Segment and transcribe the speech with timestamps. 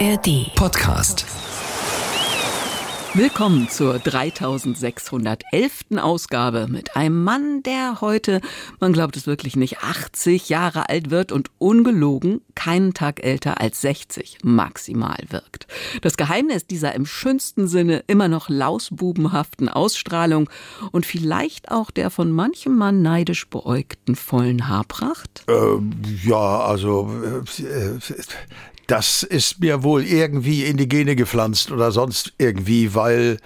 [0.00, 1.24] ARD Podcast.
[3.12, 5.98] Willkommen zur 3611.
[5.98, 8.40] Ausgabe mit einem Mann, der heute,
[8.80, 13.82] man glaubt es wirklich nicht, 80 Jahre alt wird und ungelogen keinen Tag älter als
[13.82, 15.68] 60 maximal wirkt.
[16.02, 20.50] Das Geheimnis dieser im schönsten Sinne immer noch lausbubenhaften Ausstrahlung
[20.90, 25.44] und vielleicht auch der von manchem Mann neidisch beäugten vollen Haarpracht?
[25.46, 25.92] Ähm,
[26.24, 28.00] ja, also äh,
[28.86, 33.38] das ist mir wohl irgendwie in die Gene gepflanzt oder sonst irgendwie, weil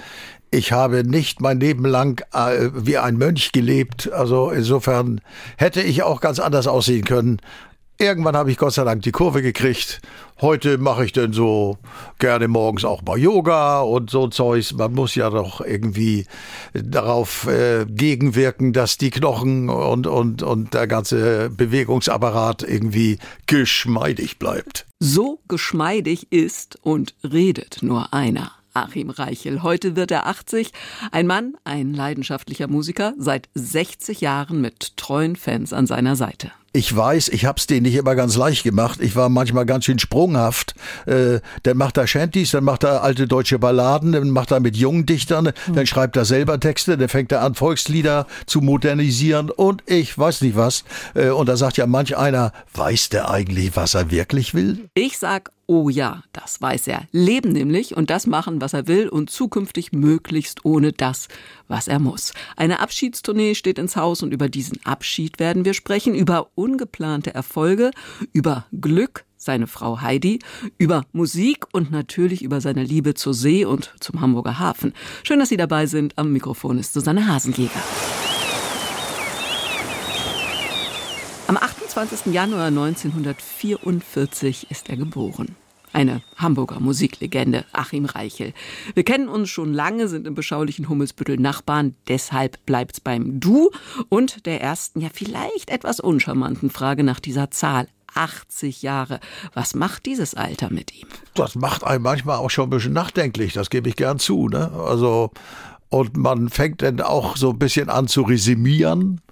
[0.50, 4.10] ich habe nicht mein Leben lang äh, wie ein Mönch gelebt.
[4.12, 5.20] Also insofern
[5.56, 7.40] hätte ich auch ganz anders aussehen können.
[8.00, 10.00] Irgendwann habe ich Gott sei Dank die Kurve gekriegt.
[10.40, 11.78] Heute mache ich dann so
[12.20, 14.72] gerne morgens auch mal Yoga und so Zeugs.
[14.72, 16.24] Man muss ja doch irgendwie
[16.74, 24.86] darauf äh, gegenwirken, dass die Knochen und, und, und der ganze Bewegungsapparat irgendwie geschmeidig bleibt.
[25.00, 28.52] So geschmeidig ist und redet nur einer.
[28.74, 29.64] Achim Reichel.
[29.64, 30.70] Heute wird er 80.
[31.10, 36.52] Ein Mann, ein leidenschaftlicher Musiker, seit 60 Jahren mit treuen Fans an seiner Seite.
[36.78, 39.00] Ich weiß, ich hab's denen nicht immer ganz leicht gemacht.
[39.02, 40.76] Ich war manchmal ganz schön sprunghaft.
[41.06, 44.76] Äh, dann macht er Shanties, dann macht er alte deutsche Balladen, dann macht er mit
[44.76, 45.74] jungen Dichtern, mhm.
[45.74, 50.42] dann schreibt er selber Texte, dann fängt er an, Volkslieder zu modernisieren und ich weiß
[50.42, 50.84] nicht was.
[51.16, 54.88] Äh, und da sagt ja manch einer, weiß der eigentlich, was er wirklich will?
[54.94, 57.02] Ich sag Oh ja, das weiß er.
[57.12, 61.28] Leben nämlich und das machen, was er will und zukünftig möglichst ohne das,
[61.68, 62.32] was er muss.
[62.56, 67.90] Eine Abschiedstournee steht ins Haus und über diesen Abschied werden wir sprechen, über ungeplante Erfolge,
[68.32, 70.38] über Glück, seine Frau Heidi,
[70.78, 74.94] über Musik und natürlich über seine Liebe zur See und zum Hamburger Hafen.
[75.22, 76.16] Schön, dass Sie dabei sind.
[76.16, 77.82] Am Mikrofon ist Susanne Hasenjäger.
[81.88, 82.34] Am 28.
[82.34, 85.56] Januar 1944 ist er geboren.
[85.94, 88.52] Eine Hamburger Musiklegende, Achim Reichel.
[88.92, 93.70] Wir kennen uns schon lange, sind im beschaulichen Hummelsbüttel Nachbarn, deshalb bleibt's beim Du
[94.10, 97.88] und der ersten, ja vielleicht etwas uncharmanten Frage nach dieser Zahl.
[98.14, 99.18] 80 Jahre.
[99.54, 101.08] Was macht dieses Alter mit ihm?
[101.34, 104.48] Das macht einen manchmal auch schon ein bisschen nachdenklich, das gebe ich gern zu.
[104.48, 104.70] Ne?
[104.72, 105.30] Also,
[105.88, 109.22] und man fängt dann auch so ein bisschen an zu resümieren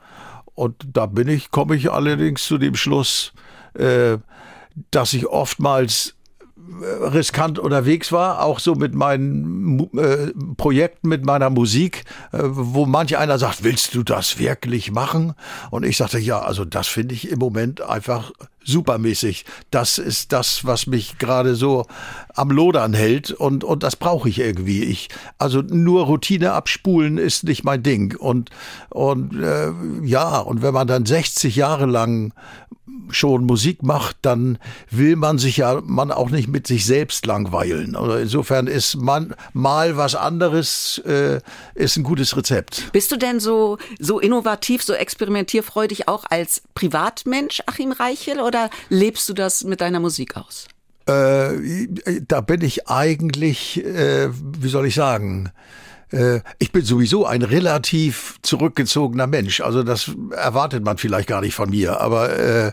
[0.56, 3.32] und da bin ich, komme ich allerdings zu dem Schluss,
[3.74, 4.18] äh,
[4.90, 6.16] dass ich oftmals
[6.56, 12.86] äh, riskant unterwegs war, auch so mit meinen äh, Projekten, mit meiner Musik, äh, wo
[12.86, 15.34] manch einer sagt, willst du das wirklich machen?
[15.70, 18.32] Und ich sagte, ja, also das finde ich im Moment einfach
[18.66, 19.44] supermäßig.
[19.70, 21.86] Das ist das, was mich gerade so
[22.34, 24.84] am Lodern hält und, und das brauche ich irgendwie.
[24.84, 28.16] Ich, also nur Routine abspulen ist nicht mein Ding.
[28.16, 28.50] Und,
[28.90, 29.72] und äh,
[30.04, 32.32] ja, und wenn man dann 60 Jahre lang
[33.10, 34.58] schon Musik macht, dann
[34.90, 37.96] will man sich ja man auch nicht mit sich selbst langweilen.
[37.96, 41.40] Also insofern ist man mal was anderes äh,
[41.74, 42.90] ist ein gutes Rezept.
[42.92, 48.55] Bist du denn so so innovativ, so experimentierfreudig auch als Privatmensch, Achim Reichel, oder
[48.88, 50.66] lebst du das mit deiner Musik aus?
[51.06, 51.88] Äh,
[52.26, 55.52] da bin ich eigentlich, äh, wie soll ich sagen?
[56.12, 59.60] Äh, ich bin sowieso ein relativ zurückgezogener Mensch.
[59.60, 62.00] Also das erwartet man vielleicht gar nicht von mir.
[62.00, 62.72] Aber äh,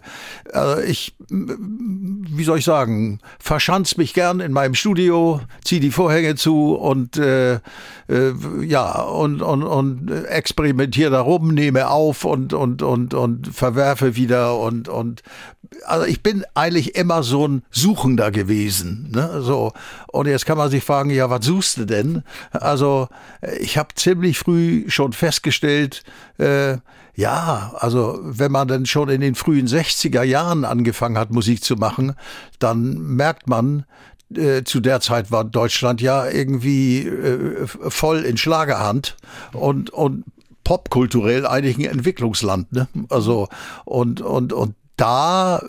[0.51, 6.35] also ich, wie soll ich sagen, verschanz mich gern in meinem Studio, zieh die Vorhänge
[6.35, 7.55] zu und äh,
[8.07, 14.59] äh, ja und und und experimentiere darum, nehme auf und und und und verwerfe wieder
[14.59, 15.23] und und
[15.85, 19.09] also ich bin eigentlich immer so ein Suchender gewesen.
[19.13, 19.41] Ne?
[19.41, 19.73] So
[20.07, 22.23] und jetzt kann man sich fragen, ja, was suchst du denn?
[22.51, 23.07] Also
[23.59, 26.03] ich habe ziemlich früh schon festgestellt,
[26.38, 26.78] äh,
[27.16, 31.75] ja, also wenn man dann schon in den frühen 60er Jahren angefangen hat, Musik zu
[31.75, 32.16] machen,
[32.57, 33.85] dann merkt man,
[34.35, 39.16] äh, zu der Zeit war Deutschland ja irgendwie äh, voll in Schlagerhand
[39.53, 40.23] und, und
[40.63, 42.72] popkulturell eigentlich ein Entwicklungsland.
[42.72, 42.88] Ne?
[43.09, 43.47] Also
[43.85, 45.63] und, und, und da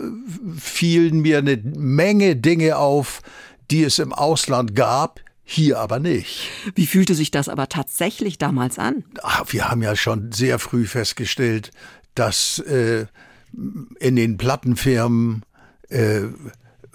[0.57, 3.21] fielen mir eine Menge Dinge auf,
[3.71, 6.49] die es im Ausland gab, hier aber nicht.
[6.73, 9.03] Wie fühlte sich das aber tatsächlich damals an?
[9.21, 11.71] Ach, wir haben ja schon sehr früh festgestellt,
[12.15, 13.05] dass äh,
[13.99, 15.43] in den Plattenfirmen,
[15.89, 16.21] äh,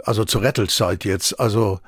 [0.04, 1.80] also zur Rettelzeit jetzt, also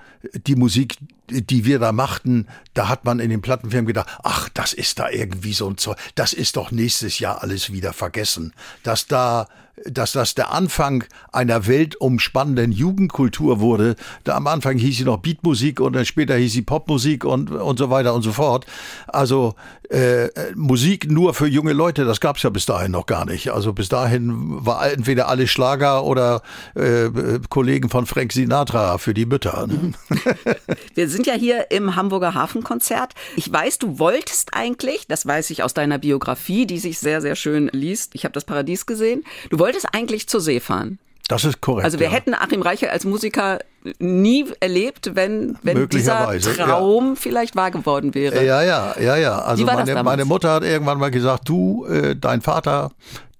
[0.46, 0.96] die Musik,
[1.28, 5.10] die wir da machten, da hat man in den Plattenfirmen gedacht, ach, das ist da
[5.10, 8.54] irgendwie so ein Zeug, das ist doch nächstes Jahr alles wieder vergessen.
[8.82, 9.48] Dass da
[9.86, 13.96] dass das der Anfang einer weltumspannenden Jugendkultur wurde.
[14.24, 17.78] Da am Anfang hieß sie noch Beatmusik und dann später hieß sie Popmusik und, und
[17.78, 18.66] so weiter und so fort.
[19.08, 19.54] Also
[19.92, 23.50] äh, Musik nur für junge Leute, das gab es ja bis dahin noch gar nicht.
[23.50, 26.42] Also bis dahin war entweder alles Schlager oder
[26.74, 27.10] äh,
[27.48, 29.66] Kollegen von Frank Sinatra für die Mütter.
[29.66, 29.92] Ne?
[30.94, 33.12] Wir sind ja hier im Hamburger Hafenkonzert.
[33.36, 37.36] Ich weiß, du wolltest eigentlich, das weiß ich aus deiner Biografie, die sich sehr, sehr
[37.36, 38.14] schön liest.
[38.14, 39.24] Ich habe das Paradies gesehen.
[39.50, 40.98] Du wolltest eigentlich zur See fahren.
[41.28, 41.84] Das ist korrekt.
[41.84, 42.12] Also wir ja.
[42.12, 43.60] hätten Achim Reichel als Musiker
[43.98, 47.14] nie erlebt, wenn, wenn dieser Traum ja.
[47.16, 48.44] vielleicht wahr geworden wäre.
[48.44, 49.38] Ja, ja, ja, ja.
[49.38, 52.90] Also meine, meine Mutter hat irgendwann mal gesagt, du, äh, dein Vater,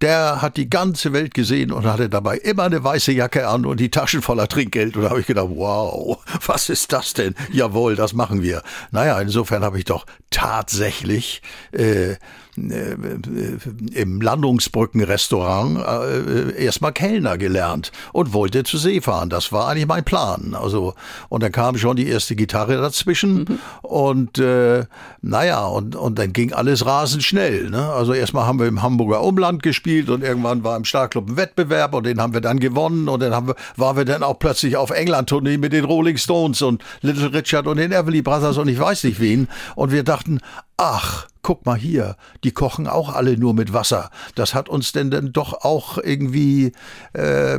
[0.00, 3.78] der hat die ganze Welt gesehen und hatte dabei immer eine weiße Jacke an und
[3.78, 4.96] die Taschen voller Trinkgeld.
[4.96, 7.34] Und da habe ich gedacht, wow, was ist das denn?
[7.52, 8.62] Jawohl, das machen wir.
[8.90, 11.42] Naja, insofern habe ich doch tatsächlich
[11.72, 12.16] äh,
[12.56, 19.30] im Landungsbrückenrestaurant äh, erstmal Kellner gelernt und wollte zur See fahren.
[19.30, 20.54] Das war eigentlich mein Plan.
[20.54, 20.92] Also
[21.30, 23.58] und dann kam schon die erste Gitarre dazwischen mhm.
[23.80, 24.84] und äh,
[25.22, 27.70] naja und und dann ging alles rasend schnell.
[27.70, 27.90] Ne?
[27.90, 31.94] Also erstmal haben wir im Hamburger Umland gespielt und irgendwann war im Starclub ein Wettbewerb
[31.94, 34.76] und den haben wir dann gewonnen und dann haben wir, waren wir dann auch plötzlich
[34.76, 38.78] auf England-Tournee mit den Rolling Stones und Little Richard und den Everly Brothers und ich
[38.78, 40.40] weiß nicht wen und wir dachten,
[40.76, 44.10] ach guck mal hier, die kochen auch alle nur mit Wasser.
[44.34, 46.72] Das hat uns denn dann doch auch irgendwie,
[47.14, 47.58] äh,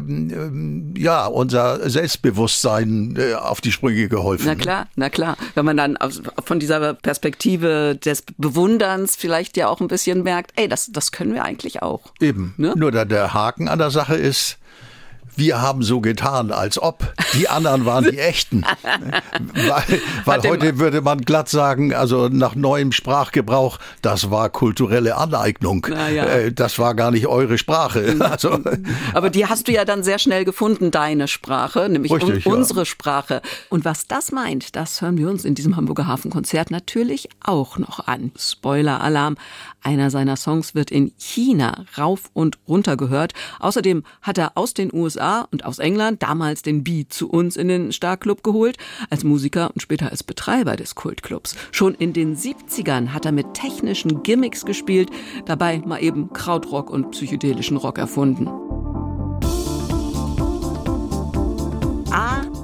[0.98, 4.46] ja, unser Selbstbewusstsein äh, auf die Sprünge geholfen.
[4.48, 5.38] Na klar, na klar.
[5.56, 10.52] Wenn man dann aus, von dieser Perspektive des Bewunderns vielleicht ja auch ein bisschen merkt,
[10.56, 12.14] ey, das, das können wir eigentlich auch.
[12.22, 12.54] Eben.
[12.58, 12.74] Ne?
[12.76, 14.58] Nur der, der Haken an der Sache ist,
[15.36, 17.14] wir haben so getan, als ob.
[17.34, 18.64] Die anderen waren die echten.
[19.54, 25.88] weil, weil heute würde man glatt sagen, also nach neuem Sprachgebrauch, das war kulturelle Aneignung.
[25.90, 26.26] Ja.
[26.26, 28.16] Äh, das war gar nicht eure Sprache.
[28.20, 28.60] Also,
[29.14, 32.82] Aber die hast du ja dann sehr schnell gefunden, deine Sprache, nämlich Richtig, un unsere
[32.82, 32.86] ja.
[32.86, 33.42] Sprache.
[33.70, 38.08] Und was das meint, das hören wir uns in diesem Hamburger Hafenkonzert natürlich auch noch
[38.08, 38.32] an.
[38.38, 39.36] Spoiler-Alarm.
[39.84, 43.34] Einer seiner Songs wird in China rauf und runter gehört.
[43.60, 47.68] Außerdem hat er aus den USA und aus England damals den Beat zu uns in
[47.68, 48.78] den Starclub geholt,
[49.10, 51.56] als Musiker und später als Betreiber des Kultclubs.
[51.72, 55.10] Schon in den 70ern hat er mit technischen Gimmicks gespielt,
[55.46, 58.50] dabei mal eben Krautrock und psychedelischen Rock erfunden.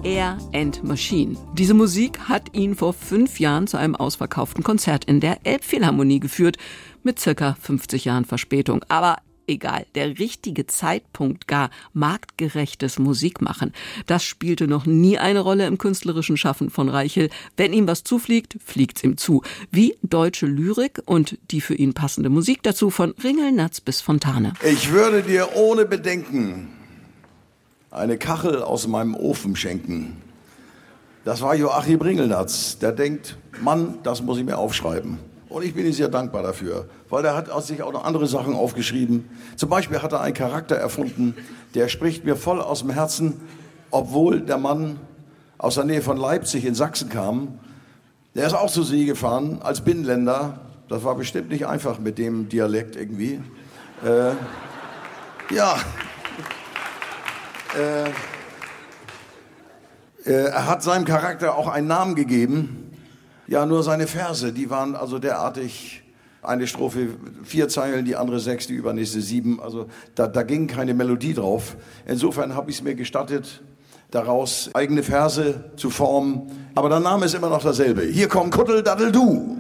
[0.04, 1.36] Air and Machine.
[1.54, 6.58] Diese Musik hat ihn vor fünf Jahren zu einem ausverkauften Konzert in der Elbphilharmonie geführt
[7.04, 8.84] mit circa 50 Jahren Verspätung.
[8.88, 9.18] Aber
[9.48, 13.74] egal, der richtige Zeitpunkt, gar marktgerechtes Musikmachen,
[14.06, 17.30] das spielte noch nie eine Rolle im künstlerischen Schaffen von Reichel.
[17.58, 19.42] Wenn ihm was zufliegt, fliegt's ihm zu.
[19.72, 24.54] Wie deutsche Lyrik und die für ihn passende Musik dazu von Ringelnatz bis Fontane.
[24.64, 26.79] Ich würde dir ohne Bedenken
[27.92, 30.22] eine Kachel aus meinem Ofen schenken.
[31.26, 32.78] Das war Joachim Ringelnatz.
[32.80, 35.20] Der denkt, Mann, das muss ich mir aufschreiben.
[35.50, 38.54] Und ich bin ihm sehr dankbar dafür, weil er hat sich auch noch andere Sachen
[38.54, 39.30] aufgeschrieben.
[39.56, 41.36] Zum Beispiel hat er einen Charakter erfunden,
[41.74, 43.42] der spricht mir voll aus dem Herzen,
[43.90, 45.00] obwohl der Mann
[45.58, 47.60] aus der Nähe von Leipzig in Sachsen kam.
[48.36, 50.62] Der ist auch zur See gefahren als Binnenländer.
[50.88, 53.42] Das war bestimmt nicht einfach mit dem Dialekt irgendwie.
[54.06, 54.34] Äh,
[55.54, 55.78] ja.
[57.78, 58.10] Äh,
[60.30, 62.92] äh, er hat seinem Charakter auch einen Namen gegeben.
[63.48, 66.04] Ja, nur seine Verse, die waren also derartig,
[66.42, 67.10] eine Strophe
[67.44, 69.62] vier Zeilen, die andere sechs, die übernächste sieben.
[69.62, 71.76] Also da, da ging keine Melodie drauf.
[72.06, 73.62] Insofern habe ich es mir gestattet,
[74.12, 76.70] daraus eigene Verse zu formen.
[76.76, 78.04] Aber der Name ist immer noch derselbe.
[78.04, 79.58] Hier kommt Kuttel Daddel Du.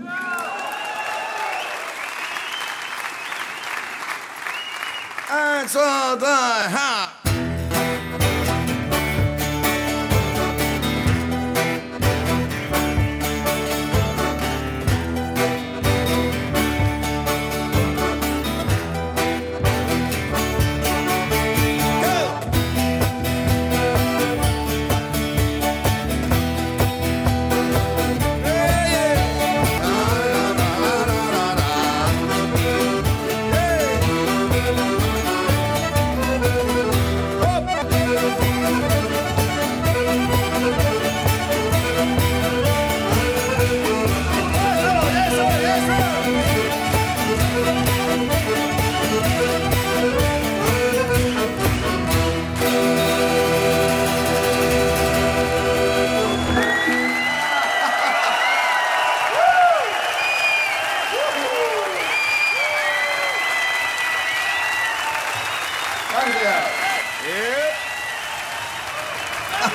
[5.29, 7.08] Eins, zwei, drei, ha!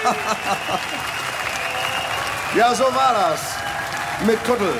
[2.56, 3.54] ja, so war das.
[4.26, 4.75] Mit Kuttel.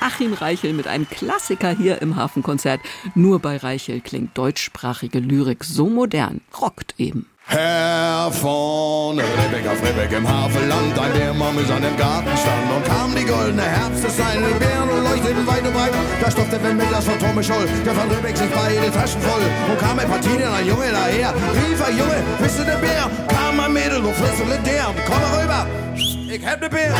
[0.00, 2.80] Achim Reichel mit einem Klassiker hier im Hafenkonzert.
[3.14, 7.26] Nur bei Reichel klingt deutschsprachige Lyrik so modern, rockt eben.
[7.46, 12.72] Herr von Rebek auf Rebek im Havelland, ein Bärmann ist an dem Gartenstand.
[12.74, 16.90] Und kam die goldene Herbsteszeit, die Bären leuchteten weit und breit, da stopfte wenn mit
[16.90, 19.42] das von Tome Scholl, der von Rebek sich beide Taschen voll.
[19.70, 23.60] Und kam ein Partien, ein Junge daher, rief ein Junge, bist du der Bär, kam
[23.60, 26.94] ein Mädel und flüsterte der, komm mal rüber, ich hab ne Bär.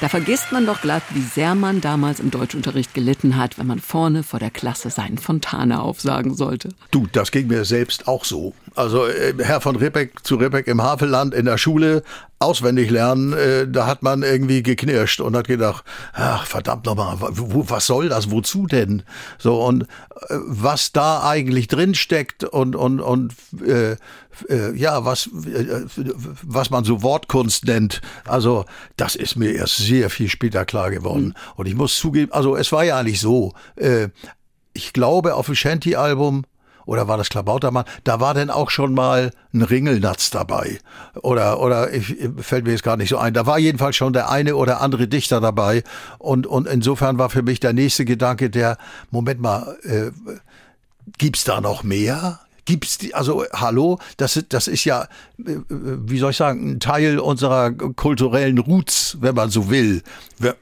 [0.00, 3.80] Da vergisst man doch glatt, wie sehr man damals im Deutschunterricht gelitten hat, wenn man
[3.80, 6.68] vorne vor der Klasse seinen Fontane aufsagen sollte.
[6.92, 8.54] Du, das ging mir selbst auch so.
[8.76, 12.04] Also äh, Herr von Rippeck zu Rippeck im Havelland in der Schule
[12.40, 17.86] auswendig lernen, äh, da hat man irgendwie geknirscht und hat gedacht, ach verdammt nochmal, was
[17.86, 19.02] soll das, wozu denn?
[19.38, 19.86] So und äh,
[20.46, 23.34] was da eigentlich drin steckt und und und
[23.66, 23.96] äh,
[24.48, 25.84] äh, ja, was äh,
[26.42, 28.64] was man so Wortkunst nennt, also
[28.96, 31.26] das ist mir erst sehr viel später klar geworden.
[31.26, 31.34] Mhm.
[31.56, 33.52] Und ich muss zugeben, also es war ja nicht so.
[33.76, 34.08] Äh,
[34.74, 36.44] ich glaube, auf dem Shanty-Album
[36.88, 37.84] oder war das Klabautermann?
[38.02, 40.78] Da war denn auch schon mal ein Ringelnatz dabei.
[41.20, 43.34] Oder, oder ich, fällt mir jetzt gar nicht so ein.
[43.34, 45.84] Da war jedenfalls schon der eine oder andere Dichter dabei.
[46.16, 48.78] Und, und insofern war für mich der nächste Gedanke der,
[49.10, 50.12] Moment mal, äh,
[51.18, 52.40] gibt's da noch mehr?
[52.68, 55.04] Gibt's die, also hallo, das, das ist ja,
[55.38, 60.02] äh, wie soll ich sagen, ein Teil unserer kulturellen Roots, wenn man so will,
[60.38, 60.52] wenn,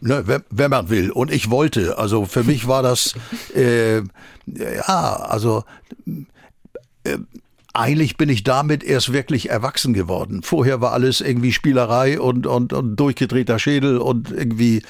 [0.00, 1.10] ne, wenn man will.
[1.10, 3.14] Und ich wollte, also für mich war das,
[3.54, 3.98] äh,
[4.46, 5.64] ja, also
[7.04, 7.18] äh,
[7.74, 10.42] eigentlich bin ich damit erst wirklich erwachsen geworden.
[10.42, 14.82] Vorher war alles irgendwie Spielerei und, und, und durchgedrehter Schädel und irgendwie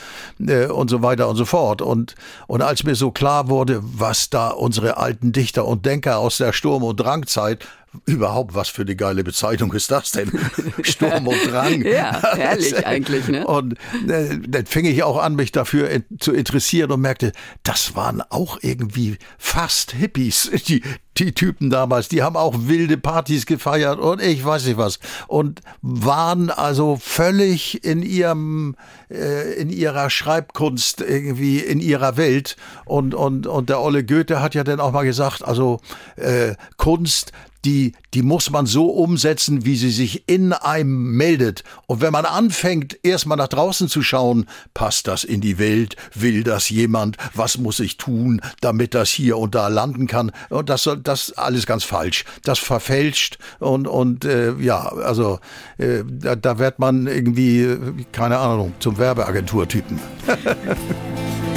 [0.45, 1.81] äh, und so weiter und so fort.
[1.81, 2.17] Und,
[2.49, 6.53] und als mir so klar wurde, was da unsere alten Dichter und Denker aus der
[6.53, 7.67] Sturm- und Drangzeit
[8.07, 10.33] Überhaupt, was für eine geile Bezeichnung ist das denn?
[10.83, 11.83] Sturm und Drang.
[11.85, 13.47] ja, herrlich eigentlich, ne?
[13.47, 13.75] Und
[14.09, 17.33] äh, dann fing ich auch an, mich dafür in, zu interessieren und merkte,
[17.65, 20.83] das waren auch irgendwie fast Hippies, die,
[21.19, 22.09] die Typen damals.
[22.09, 24.99] Die haben auch wilde Partys gefeiert und ich weiß nicht was.
[25.29, 28.75] Und waren also völlig in ihrem,
[29.11, 32.57] äh, in ihrer Schreibkunst irgendwie in ihrer Welt.
[32.87, 35.81] Und, und, und der Olle Goethe hat ja dann auch mal gesagt, also
[36.17, 37.33] äh, Kunst,
[37.65, 41.63] die, die muss man so umsetzen, wie sie sich in einem meldet.
[41.87, 46.43] Und wenn man anfängt, erstmal nach draußen zu schauen, passt das in die Welt, will
[46.43, 50.33] das jemand, was muss ich tun, damit das hier und da landen kann.
[50.49, 52.25] Und das, das alles ganz falsch.
[52.43, 55.39] Das verfälscht und, und äh, ja, also
[55.79, 57.77] äh, da, da wird man irgendwie,
[58.13, 60.01] keine Ahnung, zum Werbeagenturtypen.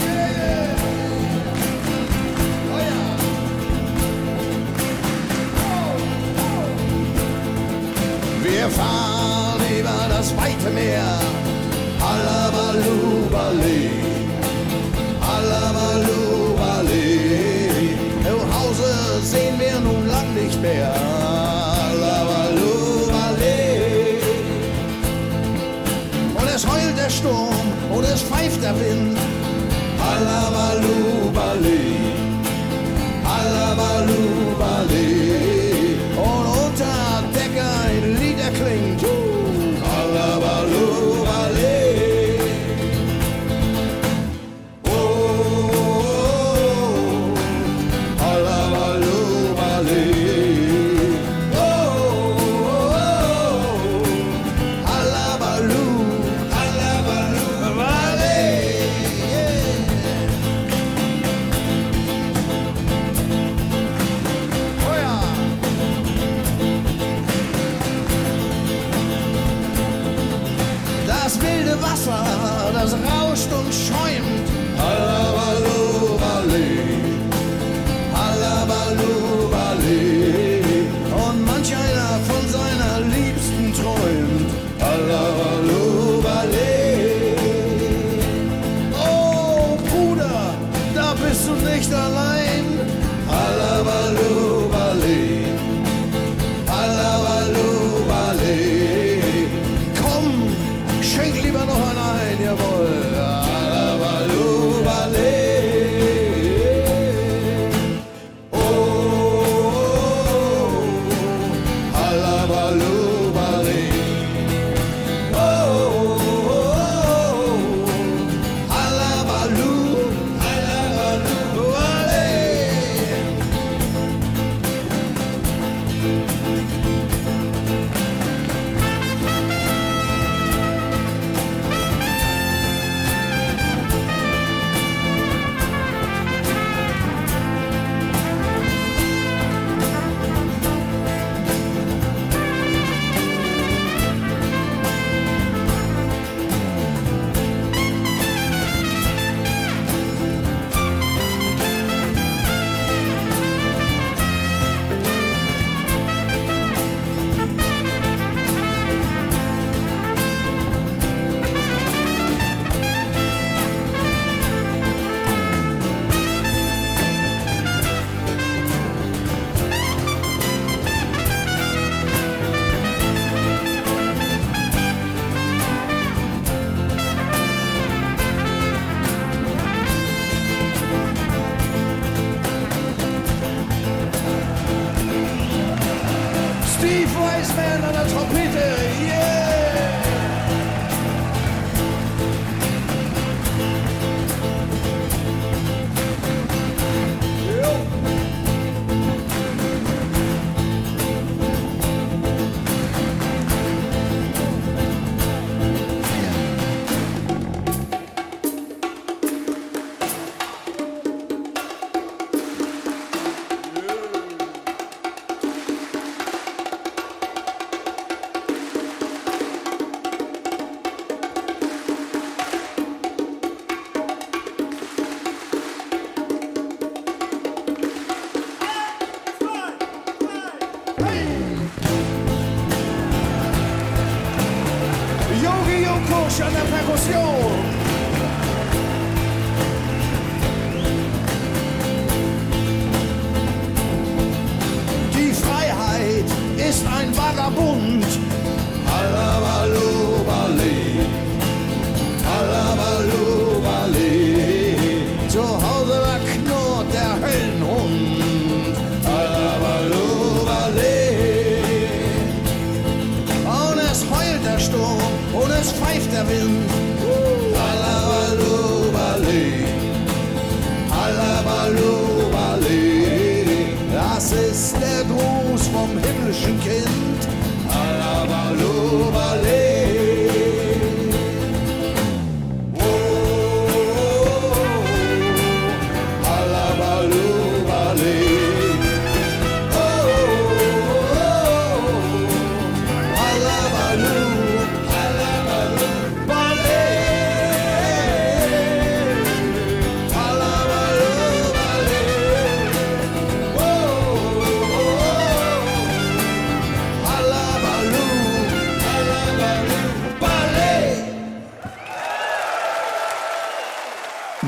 [8.66, 9.05] Wir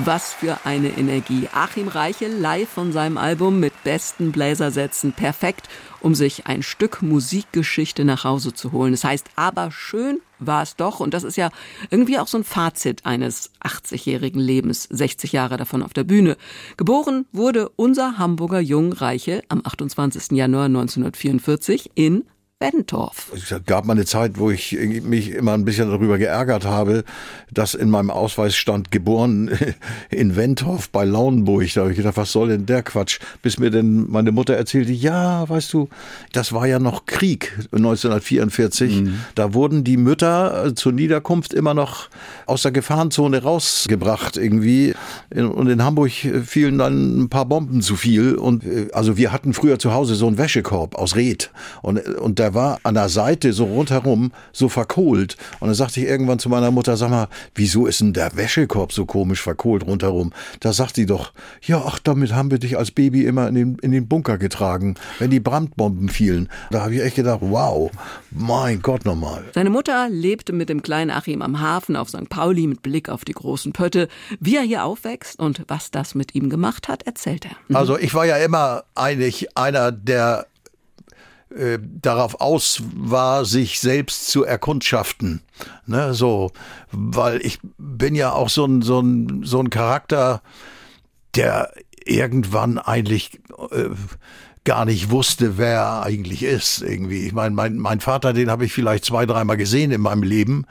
[0.07, 1.49] Was für eine Energie.
[1.51, 5.11] Achim Reichel live von seinem Album mit besten Bläsersätzen.
[5.11, 5.67] Perfekt,
[5.99, 8.93] um sich ein Stück Musikgeschichte nach Hause zu holen.
[8.93, 11.01] Das heißt, aber schön war es doch.
[11.01, 11.49] Und das ist ja
[11.89, 14.87] irgendwie auch so ein Fazit eines 80-jährigen Lebens.
[14.89, 16.37] 60 Jahre davon auf der Bühne.
[16.77, 20.31] Geboren wurde unser Hamburger Jung Reichel am 28.
[20.31, 22.23] Januar 1944 in
[22.59, 23.31] Bentorf.
[23.35, 27.03] Es gab mal eine Zeit, wo ich mich immer ein bisschen darüber geärgert habe,
[27.51, 29.51] dass in meinem Ausweis stand, geboren
[30.09, 31.71] in Wentorf bei Lauenburg.
[31.75, 33.19] Da habe ich gedacht, was soll denn der Quatsch?
[33.43, 35.87] Bis mir denn meine Mutter erzählte, ja, weißt du,
[36.31, 39.03] das war ja noch Krieg 1944.
[39.35, 42.09] Da wurden die Mütter äh, zur Niederkunft immer noch
[42.47, 44.95] aus der Gefahrenzone rausgebracht irgendwie.
[45.29, 48.33] Und in Hamburg fielen dann ein paar Bomben zu viel.
[48.33, 51.51] Und äh, also wir hatten früher zu Hause so einen Wäschekorb aus Red.
[51.83, 55.35] Und, und der war an der Seite so rundherum so verkohlt.
[55.59, 58.93] Und dann sagte ich irgendwann zu meiner Mutter, sag mal, wieso ist denn der Wäschekorb
[58.93, 60.31] so komisch verkohlt rundherum?
[60.61, 63.77] Da sagt sie doch, ja, ach, damit haben wir dich als Baby immer in den,
[63.79, 66.47] in den Bunker getragen, wenn die Brandbomben fielen.
[66.71, 67.91] Da habe ich echt gedacht, wow,
[68.31, 69.43] mein Gott nochmal.
[69.53, 72.29] Seine Mutter lebte mit dem kleinen Achim am Hafen auf St.
[72.29, 74.07] Pauli mit Blick auf die großen Pötte.
[74.39, 77.75] Wie er hier aufwächst und was das mit ihm gemacht hat, erzählt er.
[77.75, 80.45] Also ich war ja immer eigentlich einer, der
[81.55, 85.41] äh, darauf aus war, sich selbst zu erkundschaften.
[85.85, 86.51] Ne, so,
[86.91, 90.41] weil ich bin ja auch so ein, so ein, so ein Charakter,
[91.35, 91.71] der
[92.05, 93.39] irgendwann eigentlich
[93.71, 93.89] äh,
[94.67, 97.25] gar nicht wusste, wer er eigentlich ist irgendwie.
[97.25, 100.65] Ich meine, mein, mein Vater, den habe ich vielleicht zwei, dreimal gesehen in meinem Leben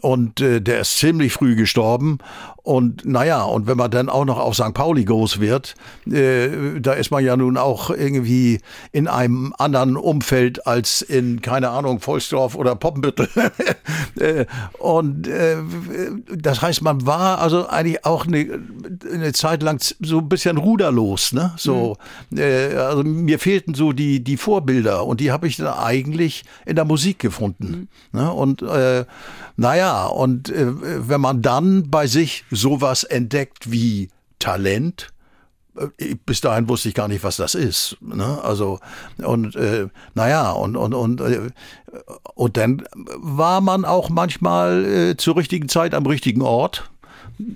[0.00, 2.18] und äh, der ist ziemlich früh gestorben
[2.64, 4.72] und naja, und wenn man dann auch noch auf St.
[4.72, 5.74] Pauli groß wird,
[6.08, 8.60] äh, da ist man ja nun auch irgendwie
[8.92, 13.28] in einem anderen Umfeld als in, keine Ahnung, Volksdorf oder Poppenbüttel.
[14.20, 14.46] äh,
[14.78, 15.56] und äh,
[16.32, 18.60] das heißt, man war also eigentlich auch eine,
[19.12, 21.52] eine Zeit lang so ein bisschen ruderlos, ne?
[21.56, 21.96] So,
[22.32, 26.76] äh, also mir fehlten so die, die Vorbilder und die habe ich dann eigentlich in
[26.76, 27.88] der Musik gefunden.
[28.12, 28.32] Ne?
[28.32, 29.04] Und äh,
[29.56, 35.12] naja, und äh, wenn man dann bei sich sowas entdeckt wie Talent,
[35.76, 37.96] äh, bis dahin wusste ich gar nicht, was das ist.
[38.00, 38.40] Ne?
[38.42, 38.78] Also
[39.18, 41.50] und äh, naja und und und äh,
[42.34, 42.84] und dann
[43.16, 46.91] war man auch manchmal äh, zur richtigen Zeit am richtigen Ort.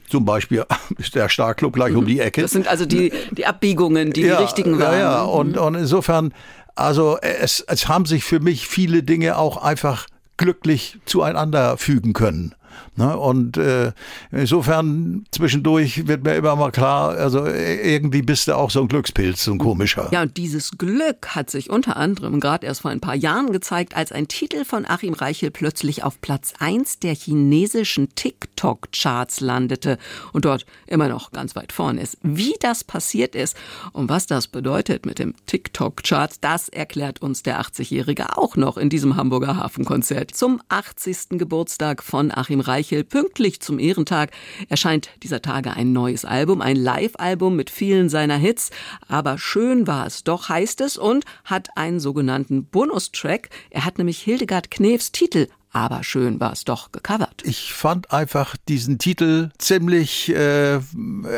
[0.09, 0.65] Zum Beispiel
[0.99, 2.43] ist der Starclub gleich um die Ecke.
[2.43, 4.93] Das sind also die, die Abbiegungen, die ja, die richtigen waren.
[4.93, 5.23] Ja, ja.
[5.23, 6.33] Und, und insofern,
[6.75, 12.55] also es, es haben sich für mich viele Dinge auch einfach glücklich zueinander fügen können.
[12.97, 13.17] Ne?
[13.17, 13.93] Und äh,
[14.33, 19.45] insofern zwischendurch wird mir immer mal klar, also irgendwie bist du auch so ein Glückspilz,
[19.45, 20.09] so ein komischer.
[20.13, 23.97] Ja, und dieses Glück hat sich unter anderem gerade erst vor ein paar Jahren gezeigt,
[23.97, 29.99] als ein Titel von Achim Reichel plötzlich auf Platz eins der chinesischen TikTok-Charts landete
[30.33, 32.19] und dort immer noch ganz weit vorne ist.
[32.23, 33.57] Wie das passiert ist
[33.93, 38.89] und was das bedeutet mit dem TikTok-Charts, das erklärt uns der 80-Jährige auch noch in
[38.89, 40.35] diesem Hamburger Hafenkonzert.
[40.35, 41.39] Zum 80.
[41.39, 44.31] Geburtstag von Achim Reichel, pünktlich zum Ehrentag,
[44.68, 48.70] erscheint dieser Tage ein neues Album, ein Live-Album mit vielen seiner Hits.
[49.09, 53.51] Aber schön war es doch, heißt es, und hat einen sogenannten Bonustrack.
[53.70, 57.42] Er hat nämlich Hildegard Knefs Titel aber schön war es doch gecovert.
[57.44, 60.81] Ich fand einfach diesen Titel ziemlich, äh,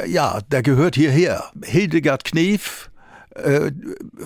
[0.06, 1.50] ja, der gehört hierher.
[1.64, 2.88] Hildegard Knef
[3.38, 3.72] äh,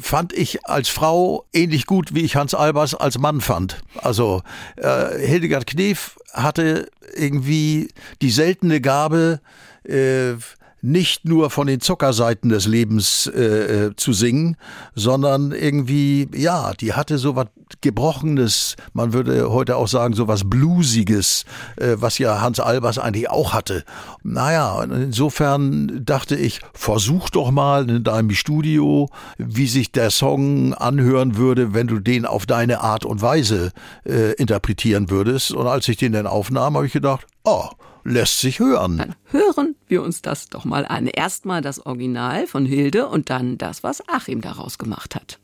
[0.01, 3.83] fand ich als Frau ähnlich gut, wie ich Hans Albers als Mann fand.
[3.97, 4.43] Also
[4.77, 7.89] äh, Hildegard Knef hatte irgendwie
[8.21, 9.41] die seltene Gabe,
[9.85, 10.35] äh,
[10.83, 14.57] nicht nur von den Zuckerseiten des Lebens äh, äh, zu singen,
[14.95, 17.47] sondern irgendwie, ja, die hatte so was
[17.81, 21.45] Gebrochenes, man würde heute auch sagen, so was Bluesiges,
[21.77, 23.85] äh, was ja Hans Albers eigentlich auch hatte.
[24.25, 31.37] Naja, insofern dachte ich, versuch doch mal in deinem Studio, wie sich der Song anhören
[31.37, 33.71] würde, wenn du den auf deine Art und Weise
[34.05, 35.53] äh, interpretieren würdest.
[35.53, 37.69] Und als ich den dann aufnahm, habe ich gedacht, oh,
[38.05, 38.99] lässt sich hören.
[38.99, 41.07] Dann hören wir uns das doch mal an.
[41.07, 45.39] Erstmal das Original von Hilde und dann das, was Achim daraus gemacht hat.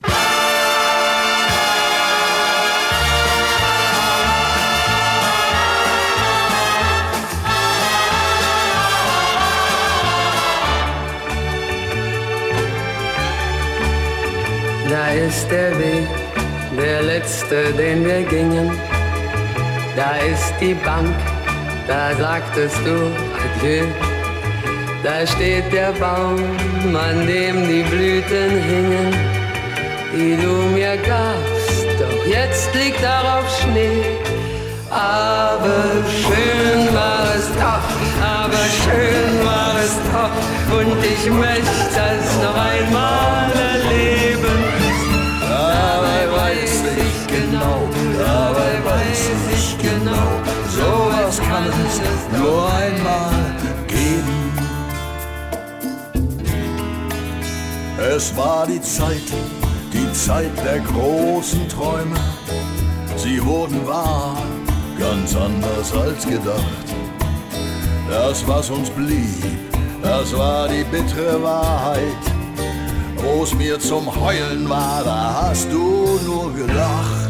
[14.88, 16.08] Da ist der Weg,
[16.78, 18.70] der letzte, den wir gingen.
[19.94, 21.14] Da ist die Bank
[21.88, 22.96] da sagtest du
[23.42, 23.86] Adieu.
[25.02, 26.38] Da steht der Baum,
[26.94, 29.12] an dem die Blüten hingen,
[30.12, 34.02] die du mir gabst, doch jetzt liegt darauf Schnee.
[34.90, 35.84] Aber
[36.24, 37.86] schön war es doch,
[38.36, 44.58] aber schön war es doch, und ich möchte es noch einmal erleben.
[45.40, 49.22] Dabei weiß ich genau, dabei weiß
[49.54, 50.37] ich genau,
[51.40, 53.32] kann es nur einmal
[53.86, 54.38] geben.
[58.16, 59.28] Es war die Zeit,
[59.92, 62.16] die Zeit der großen Träume.
[63.16, 64.36] Sie wurden wahr,
[64.98, 66.86] ganz anders als gedacht.
[68.08, 69.58] Das, was uns blieb,
[70.02, 72.24] das war die bittere Wahrheit.
[73.16, 77.27] Wo es mir zum Heulen war, da hast du nur gelacht.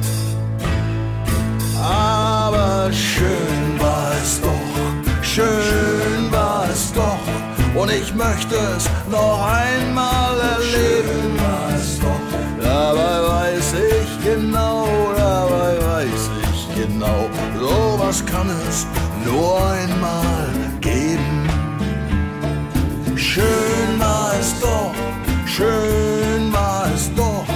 [1.80, 7.80] Aber schön war es doch, schön war es doch.
[7.80, 11.28] Und ich möchte es noch einmal erleben.
[12.70, 14.86] Dabei weiß ich genau,
[15.16, 18.86] dabei weiß ich genau, sowas kann es
[19.24, 20.46] nur einmal
[20.80, 21.48] geben.
[23.16, 24.92] Schön war es doch,
[25.46, 27.46] schön war es doch.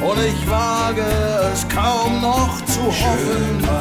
[0.00, 1.04] Und ich wage
[1.52, 3.71] es kaum noch zu hoffen.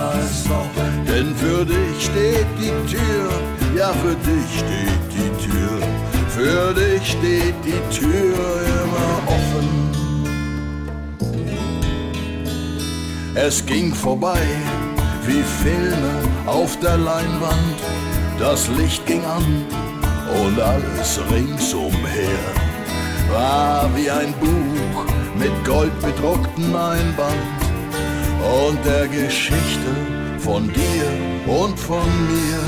[1.08, 3.30] Denn für dich steht die Tür,
[3.78, 5.80] ja für dich steht die Tür.
[6.30, 8.36] Für dich steht die Tür
[8.84, 9.92] immer offen.
[13.36, 14.42] Es ging vorbei
[15.26, 16.14] wie Filme
[16.46, 17.80] auf der Leinwand.
[18.40, 19.66] Das Licht ging an
[20.44, 22.62] und alles ringsumher
[23.32, 25.06] war wie ein Buch
[25.38, 27.36] mit goldbedrucktem Einband
[28.68, 30.11] und der Geschichte
[30.44, 31.08] von dir
[31.48, 32.60] und von mir.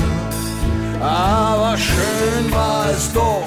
[1.00, 3.46] Aber schön war es doch,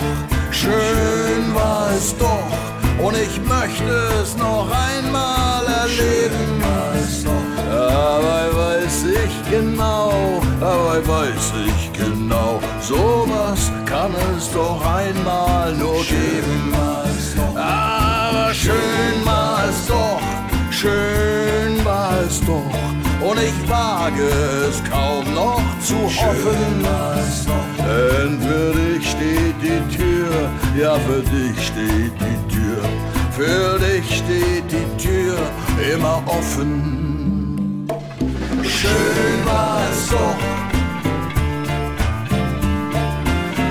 [0.51, 6.63] schön war es doch, und ich möchte es noch einmal erleben.
[7.69, 16.75] Dabei weiß ich genau, dabei weiß ich genau, sowas kann es doch einmal nur geben.
[17.55, 20.21] Aber schön war es doch,
[20.71, 24.27] schön war es doch, und ich wage
[24.69, 26.85] es kaum noch zu hoffen.
[27.79, 32.83] Denn für dich steht die Tür, ja für dich steht die Tür,
[33.31, 35.37] für dich steht die Tür
[35.93, 37.87] immer offen.
[38.63, 40.39] Schön war es doch,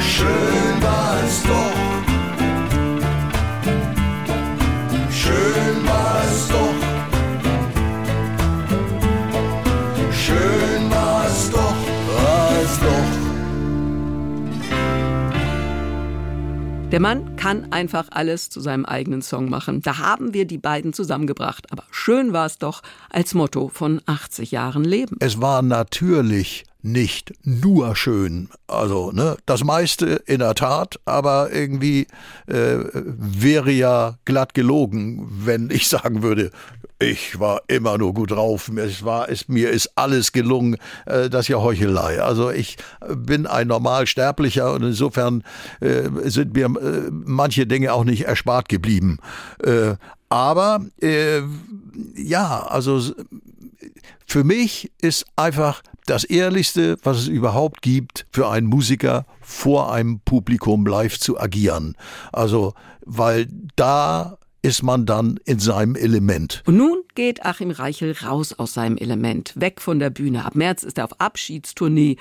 [0.01, 1.96] schön war es doch.
[16.97, 19.83] Der Mann kann einfach alles zu seinem eigenen Song machen.
[19.83, 21.71] Da haben wir die beiden zusammengebracht.
[21.71, 22.81] Aber schön war es doch
[23.11, 25.19] als Motto von 80 Jahren Leben.
[25.21, 28.49] Es war natürlich nicht nur schön.
[28.67, 32.07] Also, ne, das meiste in der Tat, aber irgendwie
[32.47, 36.51] äh, wäre ja glatt gelogen, wenn ich sagen würde,
[36.99, 41.43] ich war immer nur gut drauf, es war, es, mir ist alles gelungen, äh, das
[41.43, 42.23] ist ja Heuchelei.
[42.23, 42.77] Also ich
[43.15, 45.45] bin ein Normalsterblicher und insofern
[45.81, 49.19] äh, sind mir äh, manche Dinge auch nicht erspart geblieben.
[49.63, 49.97] Äh,
[50.29, 51.43] aber äh,
[52.17, 53.01] ja, also
[54.27, 60.21] für mich ist einfach das Ehrlichste, was es überhaupt gibt, für einen Musiker vor einem
[60.21, 61.97] Publikum live zu agieren.
[62.33, 66.64] Also, weil da ist man dann in seinem Element.
[66.66, 70.44] Und nun geht Achim Reichel raus aus seinem Element, weg von der Bühne.
[70.44, 72.16] Ab März ist er auf Abschiedstournee.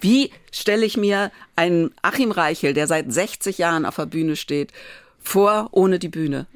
[0.00, 4.72] Wie stelle ich mir einen Achim Reichel, der seit 60 Jahren auf der Bühne steht,
[5.18, 6.46] vor ohne die Bühne?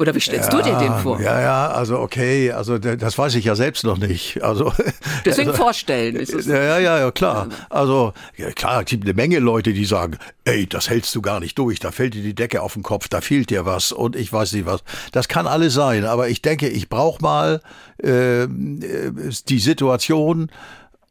[0.00, 1.20] Oder wie stellst ja, du dir den vor?
[1.20, 4.42] Ja, ja, also okay, also das weiß ich ja selbst noch nicht.
[4.42, 4.72] Also
[5.26, 6.16] deswegen also, vorstellen.
[6.16, 7.48] Ist es ja, ja, ja, klar.
[7.68, 11.38] Also ja, klar, es gibt eine Menge Leute, die sagen, ey, das hältst du gar
[11.38, 14.16] nicht durch, da fällt dir die Decke auf den Kopf, da fehlt dir was und
[14.16, 14.82] ich weiß nicht was.
[15.12, 17.60] Das kann alles sein, aber ich denke, ich brauche mal
[17.98, 20.50] äh, die Situation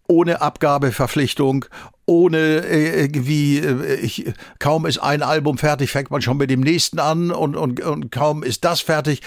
[0.07, 1.65] ohne Abgabeverpflichtung,
[2.09, 4.25] ohne äh, irgendwie, äh, ich,
[4.57, 8.11] kaum ist ein Album fertig, fängt man schon mit dem nächsten an und, und, und
[8.11, 9.21] kaum ist das fertig,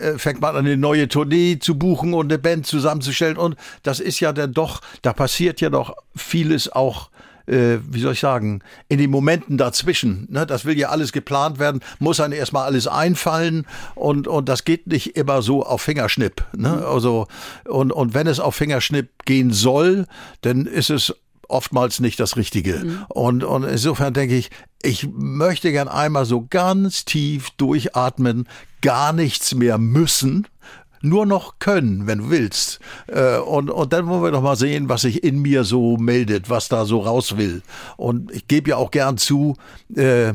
[0.00, 3.98] äh, fängt man an eine neue Tournee zu buchen und eine Band zusammenzustellen und das
[3.98, 7.10] ist ja dann doch, da passiert ja doch vieles auch
[7.46, 10.28] äh, wie soll ich sagen, in den Momenten dazwischen.
[10.30, 10.46] Ne?
[10.46, 14.86] Das will ja alles geplant werden, muss einem erstmal alles einfallen und, und das geht
[14.86, 16.44] nicht immer so auf Fingerschnipp.
[16.54, 16.68] Ne?
[16.68, 16.84] Mhm.
[16.84, 17.26] Also,
[17.64, 20.04] und, und wenn es auf Fingerschnipp gehen soll,
[20.42, 21.14] dann ist es
[21.48, 22.78] oftmals nicht das Richtige.
[22.78, 23.04] Mhm.
[23.08, 24.50] Und, und insofern denke ich,
[24.82, 28.46] ich möchte gern einmal so ganz tief durchatmen,
[28.80, 30.46] gar nichts mehr müssen,
[31.00, 32.80] nur noch können, wenn du willst.
[33.06, 36.50] Äh, und, und dann wollen wir doch mal sehen, was sich in mir so meldet,
[36.50, 37.62] was da so raus will.
[37.96, 39.56] Und ich gebe ja auch gern zu,
[39.96, 40.34] äh, äh,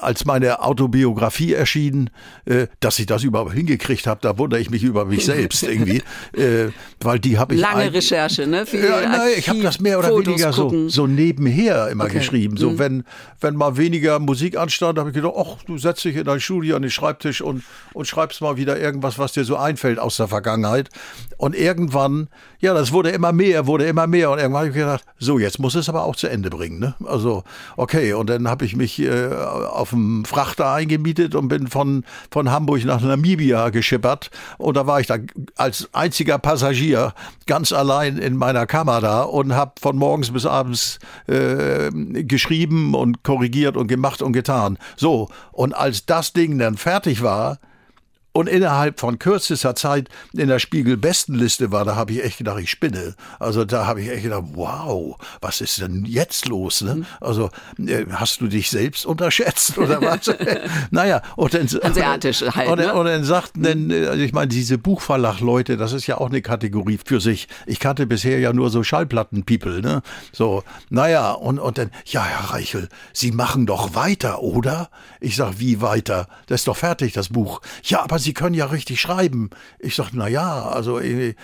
[0.00, 2.10] als meine Autobiografie erschien,
[2.44, 6.02] äh, dass ich das überhaupt hingekriegt habe, da wundere ich mich über mich selbst irgendwie.
[6.36, 6.68] äh,
[7.00, 7.60] weil die habe ich.
[7.60, 8.66] Lange Recherche, ne?
[8.66, 12.18] Für ja, nein, ich habe das mehr oder Fotos weniger so, so nebenher immer okay.
[12.18, 12.56] geschrieben.
[12.56, 12.78] So, mhm.
[12.78, 13.04] wenn,
[13.40, 16.76] wenn mal weniger Musik anstand, habe ich gedacht, ach, du setzt dich in dein Studio
[16.76, 17.62] an den Schreibtisch und,
[17.92, 20.88] und schreibst mal wieder irgendwas, was dir so ein einfällt aus der Vergangenheit.
[21.38, 22.28] Und irgendwann,
[22.58, 24.30] ja, das wurde immer mehr, wurde immer mehr.
[24.30, 26.78] Und irgendwann habe ich gedacht, so, jetzt muss es aber auch zu Ende bringen.
[26.78, 26.94] Ne?
[27.06, 27.44] Also,
[27.76, 28.12] okay.
[28.12, 32.84] Und dann habe ich mich äh, auf dem Frachter eingemietet und bin von, von Hamburg
[32.84, 34.30] nach Namibia geschippert.
[34.58, 35.16] Und da war ich da
[35.56, 37.14] als einziger Passagier
[37.46, 41.90] ganz allein in meiner Kammer da und habe von morgens bis abends äh,
[42.24, 44.76] geschrieben und korrigiert und gemacht und getan.
[44.96, 47.58] So, und als das Ding dann fertig war,
[48.32, 52.70] und innerhalb von kürzester Zeit in der Spiegel-Bestenliste war, da habe ich echt gedacht, ich
[52.70, 53.14] spinne.
[53.38, 56.82] Also da habe ich echt gedacht, wow, was ist denn jetzt los?
[56.82, 56.96] Ne?
[56.96, 57.06] Mhm.
[57.20, 60.32] Also äh, hast du dich selbst unterschätzt oder was?
[60.90, 62.94] naja, und dann, Asiatisch halt, und, ne?
[62.94, 66.42] und dann sagten dann, äh, also ich meine, diese Buchverlag-Leute, das ist ja auch eine
[66.42, 67.48] Kategorie für sich.
[67.66, 70.02] Ich kannte bisher ja nur so Schallplatten-People, ne?
[70.32, 74.90] So, naja, und, und dann, ja, Herr Reichel, Sie machen doch weiter, oder?
[75.18, 76.28] Ich sag, wie weiter?
[76.46, 77.60] Das ist doch fertig, das Buch.
[77.82, 79.50] Ja, aber Sie können ja richtig schreiben.
[79.78, 81.36] Ich sag, na ja, also äh, ich,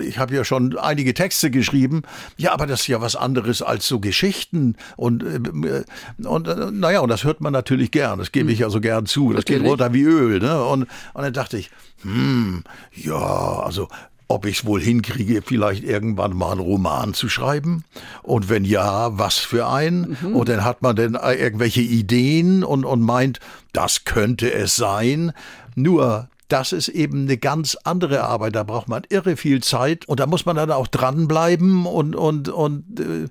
[0.00, 2.02] ich habe ja schon einige Texte geschrieben.
[2.36, 5.84] Ja, aber das ist ja was anderes als so Geschichten und äh,
[6.26, 8.18] und äh, naja, und das hört man natürlich gern.
[8.18, 8.62] Das gebe ich hm.
[8.62, 9.32] ja so gern zu.
[9.32, 9.62] Das natürlich.
[9.62, 10.40] geht runter wie Öl.
[10.40, 10.64] Ne?
[10.64, 10.82] Und,
[11.14, 11.70] und dann dachte ich,
[12.02, 13.88] hm, ja, also
[14.30, 17.82] ob ich es wohl hinkriege, vielleicht irgendwann mal einen Roman zu schreiben.
[18.22, 20.16] Und wenn ja, was für einen?
[20.22, 20.36] Mhm.
[20.36, 23.40] Und dann hat man dann irgendwelche Ideen und, und meint,
[23.72, 25.32] das könnte es sein.
[25.76, 28.56] Nur das ist eben eine ganz andere Arbeit.
[28.56, 32.48] Da braucht man irre viel Zeit und da muss man dann auch dranbleiben und und
[32.48, 33.28] und äh,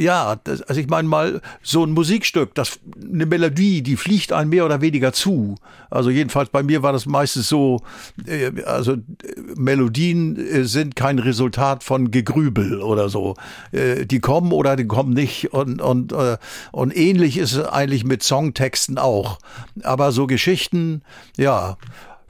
[0.00, 4.50] ja, das, also ich meine mal so ein Musikstück, das eine Melodie, die fliegt einem
[4.50, 5.56] mehr oder weniger zu.
[5.90, 7.80] Also jedenfalls bei mir war das meistens so,
[8.26, 8.96] äh, also äh,
[9.56, 13.34] Melodien äh, sind kein Resultat von Gegrübel oder so.
[13.72, 16.38] Äh, die kommen oder die kommen nicht und und äh,
[16.70, 19.38] und ähnlich ist es eigentlich mit Songtexten auch.
[19.82, 21.02] Aber so Geschichten,
[21.36, 21.76] ja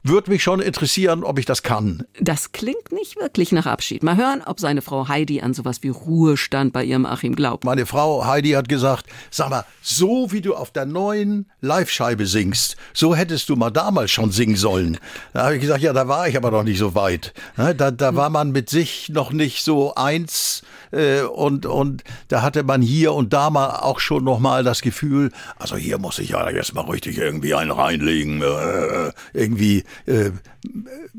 [0.07, 2.03] würde mich schon interessieren, ob ich das kann.
[2.19, 4.03] Das klingt nicht wirklich nach Abschied.
[4.03, 7.63] Mal hören, ob seine Frau Heidi an sowas wie Ruhestand bei ihrem Achim glaubt.
[7.63, 12.77] Meine Frau Heidi hat gesagt, sag mal, so wie du auf der neuen Live-Scheibe singst,
[12.93, 14.97] so hättest du mal damals schon singen sollen.
[15.33, 17.33] Da habe ich gesagt, ja, da war ich aber noch nicht so weit.
[17.55, 22.63] Da, da war man mit sich noch nicht so eins äh, und, und da hatte
[22.63, 26.29] man hier und da mal auch schon noch mal das Gefühl, also hier muss ich
[26.29, 30.31] ja jetzt mal richtig irgendwie einen reinlegen, äh, irgendwie äh,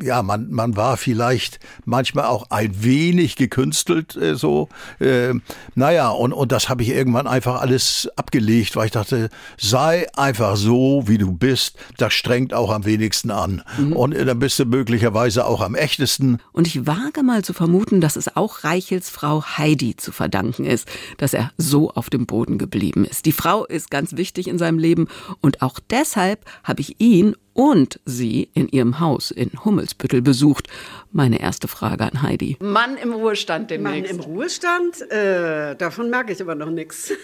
[0.00, 4.68] ja, man, man war vielleicht manchmal auch ein wenig gekünstelt äh, so.
[5.00, 5.34] Äh,
[5.74, 10.56] naja, und, und das habe ich irgendwann einfach alles abgelegt, weil ich dachte, sei einfach
[10.56, 13.62] so, wie du bist, das strengt auch am wenigsten an.
[13.76, 13.92] Mhm.
[13.92, 16.38] Und äh, dann bist du möglicherweise auch am echtesten.
[16.52, 20.88] Und ich wage mal zu vermuten, dass es auch Reichels Frau Heidi zu verdanken ist,
[21.16, 23.26] dass er so auf dem Boden geblieben ist.
[23.26, 25.08] Die Frau ist ganz wichtig in seinem Leben
[25.40, 30.68] und auch deshalb habe ich ihn und sie in ihrem Haus in Hummelsbüttel besucht.
[31.10, 32.56] Meine erste Frage an Heidi.
[32.60, 34.12] Mann im Ruhestand demnächst.
[34.12, 35.10] Mann im Ruhestand?
[35.10, 37.12] Äh, davon merke ich aber noch nichts.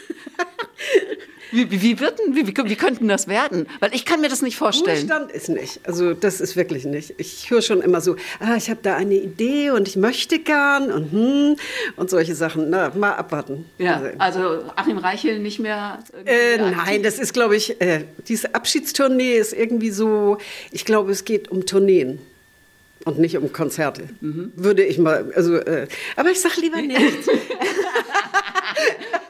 [1.54, 3.68] Wie, wie, wird denn, wie, wie, wie könnten das werden?
[3.78, 4.96] Weil ich kann mir das nicht vorstellen.
[4.96, 5.78] Ruhestand ist nicht.
[5.84, 7.14] Also das ist wirklich nicht.
[7.18, 10.90] Ich höre schon immer so, ah, ich habe da eine Idee und ich möchte gern
[10.90, 11.56] und hm,
[11.96, 12.70] und solche Sachen.
[12.70, 13.66] Na, mal abwarten.
[13.78, 16.00] Ja, also Achim Reichel nicht mehr.
[16.24, 20.38] Äh, nein, das ist, glaube ich, äh, diese Abschiedstournee ist irgendwie so,
[20.72, 22.18] ich glaube, es geht um Tourneen
[23.04, 24.08] und nicht um Konzerte.
[24.20, 24.52] Mhm.
[24.56, 25.86] Würde ich mal, also, äh,
[26.16, 27.28] aber ich sage lieber nichts.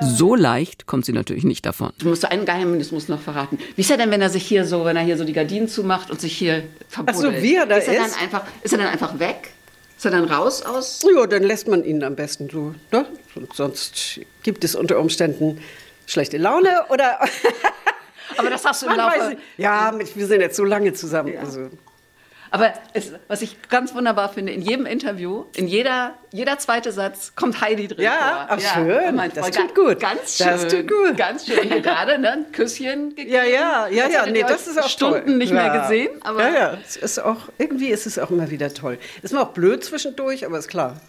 [0.00, 1.92] So leicht kommt sie natürlich nicht davon.
[1.98, 3.58] Du musst einen Geheimnis muss noch verraten.
[3.74, 5.68] Wie ist er denn, wenn er sich hier so, wenn er hier so die Gardinen
[5.68, 7.34] zumacht und sich hier verbuddelt?
[7.34, 7.88] Ach so, wie er da ist?
[7.88, 9.50] Er Dann einfach, ist er dann einfach weg?
[9.96, 11.02] Ist er dann raus aus?
[11.02, 12.74] Ja, dann lässt man ihn am besten so.
[12.92, 13.06] Ne?
[13.54, 15.60] Sonst gibt es unter Umständen
[16.06, 17.18] schlechte Laune oder.
[18.36, 19.36] Aber das hast du im Laufe.
[19.56, 21.32] Ja, wir sind jetzt so lange zusammen.
[21.32, 21.40] Ja.
[21.40, 21.70] Also.
[22.50, 27.34] Aber es, was ich ganz wunderbar finde, in jedem Interview, in jeder, jeder zweite Satz
[27.34, 28.46] kommt Heidi drin ja, vor.
[28.50, 29.30] Ach, ja, schön.
[29.34, 30.00] Das tut gut.
[30.00, 30.46] Ganz schön.
[30.46, 31.16] Das tut gut.
[31.16, 31.68] Ganz schön.
[31.68, 33.30] Hier gerade ne, ein Küsschen gegeben.
[33.30, 34.26] Ja, ja, ja, ja.
[34.26, 35.36] Nee, das ist auch Stunden toll.
[35.36, 35.62] nicht ja.
[35.70, 36.10] mehr gesehen.
[36.22, 36.78] Aber ja, ja.
[36.84, 38.98] Es ist auch, irgendwie ist es auch immer wieder toll.
[39.22, 41.00] Ist mir auch blöd zwischendurch, aber ist klar.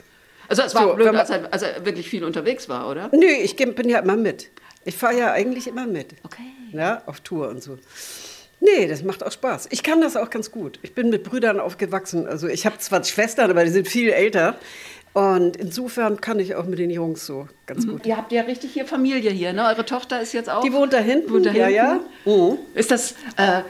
[0.50, 3.10] Also es war so, blöd, als er, als er wirklich viel unterwegs war, oder?
[3.12, 4.50] Nö, ich bin ja immer mit.
[4.86, 6.15] Ich fahre ja eigentlich immer mit.
[6.23, 6.43] Okay.
[6.71, 7.78] Ja, auf Tour und so.
[8.60, 9.67] Nee, das macht auch Spaß.
[9.72, 10.80] Ich kann das auch ganz gut.
[10.82, 12.28] Ich bin mit Brüdern aufgewachsen.
[12.28, 14.56] Also ich habe zwar Schwestern, aber die sind viel älter.
[15.13, 17.91] Und insofern kann ich auch mit den Jungs so ganz mhm.
[17.93, 18.06] gut.
[18.06, 19.65] Ihr habt ja richtig hier Familie hier, ne?
[19.65, 20.62] Eure Tochter ist jetzt auch.
[20.62, 21.32] Die wohnt da hinten.
[21.32, 21.74] Wohnt da hinten.
[21.74, 22.36] Ja, ja.
[22.38, 22.58] Mhm.
[22.76, 23.13] Ist das.
[23.36, 23.62] Äh,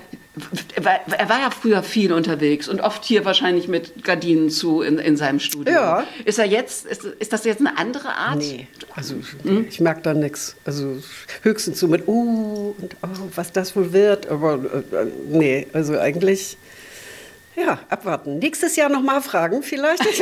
[0.76, 5.18] er war ja früher viel unterwegs und oft hier wahrscheinlich mit Gardinen zu in, in
[5.18, 5.74] seinem Studio.
[5.74, 6.04] Ja.
[6.26, 8.38] Ist er jetzt, ist, ist das jetzt eine andere Art?
[8.38, 9.66] Nee, also hm?
[9.70, 10.56] ich merke da nichts.
[10.66, 10.98] Also
[11.42, 14.28] höchstens so mit, uh, und oh, was das wohl wird.
[14.28, 16.58] Aber äh, nee, also eigentlich
[17.58, 18.38] ja, abwarten.
[18.38, 20.04] Nächstes Jahr nochmal fragen vielleicht.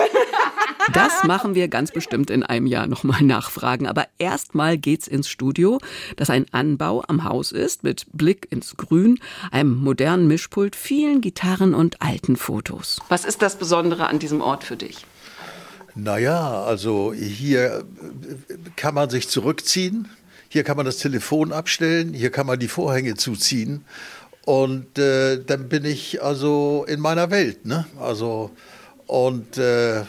[0.94, 3.88] Das machen wir ganz bestimmt in einem Jahr nochmal nachfragen.
[3.88, 5.80] Aber erstmal geht's ins Studio,
[6.16, 9.20] das ein Anbau am Haus ist, mit Blick ins Grün,
[9.52, 13.00] einem modernen Mischpult, vielen Gitarren und alten Fotos.
[13.10, 15.08] Was ist das Besondere an diesem Ort für dich?
[15.96, 17.84] Naja, also hier
[18.76, 20.08] kann man sich zurückziehen.
[20.50, 23.84] Hier kann man das Telefon abstellen, hier kann man die Vorhänge zuziehen
[24.46, 27.86] und äh, dann bin ich also in meiner Welt, ne?
[28.00, 28.52] Also
[29.08, 30.04] und äh,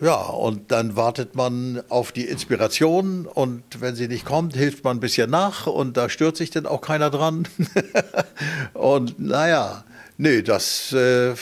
[0.00, 4.96] ja, und dann wartet man auf die Inspiration und wenn sie nicht kommt, hilft man
[4.96, 7.46] ein bisschen nach und da stört sich dann auch keiner dran.
[8.74, 9.84] und naja,
[10.18, 11.34] nee, das, äh,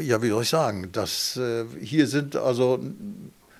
[0.00, 2.78] ja, wie soll ich sagen, das, äh, hier sind also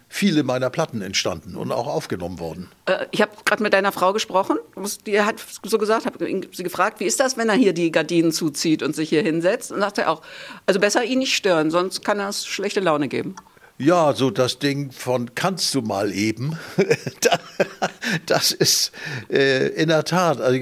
[0.08, 2.68] viele meiner Platten entstanden und auch aufgenommen worden.
[2.86, 4.58] Äh, ich habe gerade mit deiner Frau gesprochen.
[5.06, 8.32] Die hat so gesagt, habe sie gefragt, wie ist das, wenn er hier die Gardinen
[8.32, 9.70] zuzieht und sich hier hinsetzt?
[9.70, 10.22] Und sagte auch,
[10.66, 13.36] also besser ihn nicht stören, sonst kann er schlechte Laune geben.
[13.80, 16.58] Ja, so das Ding von kannst du mal eben,
[18.26, 18.90] das ist
[19.30, 20.58] äh, in der Tat, also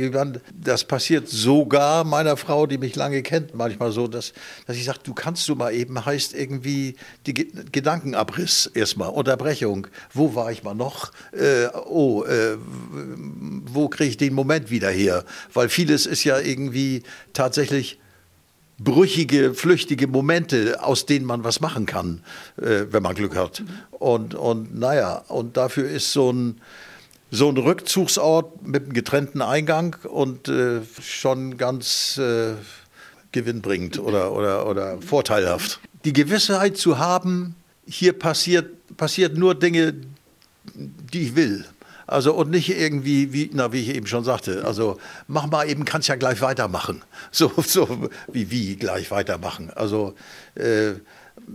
[0.53, 4.35] das passiert sogar meiner Frau, die mich lange kennt, manchmal so, dass,
[4.67, 9.87] dass ich sage, du kannst du mal eben, heißt irgendwie die Ge Gedankenabriss erstmal, Unterbrechung.
[10.13, 11.11] Wo war ich mal noch?
[11.33, 15.25] Äh, oh, äh, wo kriege ich den Moment wieder her?
[15.55, 17.03] Weil vieles ist ja irgendwie
[17.33, 17.99] tatsächlich
[18.79, 22.23] brüchige, flüchtige Momente, aus denen man was machen kann,
[22.57, 23.63] äh, wenn man Glück hat.
[23.91, 26.61] Und, und naja, und dafür ist so ein,
[27.31, 32.55] so ein Rückzugsort mit einem getrennten Eingang und äh, schon ganz äh,
[33.33, 35.81] gewinnbringend oder, oder, oder vorteilhaft.
[36.05, 37.57] Die Gewissheit zu haben,
[37.87, 39.95] hier passiert, passiert nur Dinge,
[40.75, 41.65] die ich will.
[42.07, 45.85] Also und nicht irgendwie, wie, na, wie ich eben schon sagte, also mach mal eben,
[45.85, 47.03] kannst ja gleich weitermachen.
[47.33, 49.71] So, so wie, wie gleich weitermachen.
[49.75, 50.15] Also
[50.55, 50.93] äh,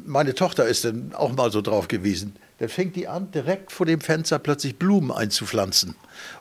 [0.06, 2.36] meine Tochter ist dann auch mal so drauf gewesen.
[2.60, 5.96] Dann fängt die an, direkt vor dem Fenster plötzlich Blumen einzupflanzen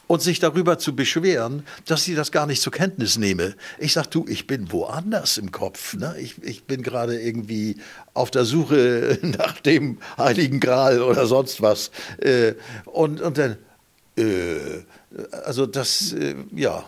[0.06, 3.54] und sich darüber zu beschweren, dass sie das gar nicht zur Kenntnis nehme.
[3.78, 5.94] Ich sag, du, ich bin woanders im Kopf.
[5.94, 6.14] Ne?
[6.18, 7.76] Ich, ich bin gerade irgendwie
[8.12, 11.90] auf der Suche nach dem Heiligen Gral oder sonst was.
[12.18, 12.52] Äh,
[12.84, 13.56] und, und dann,
[15.44, 16.84] also das, äh, ja,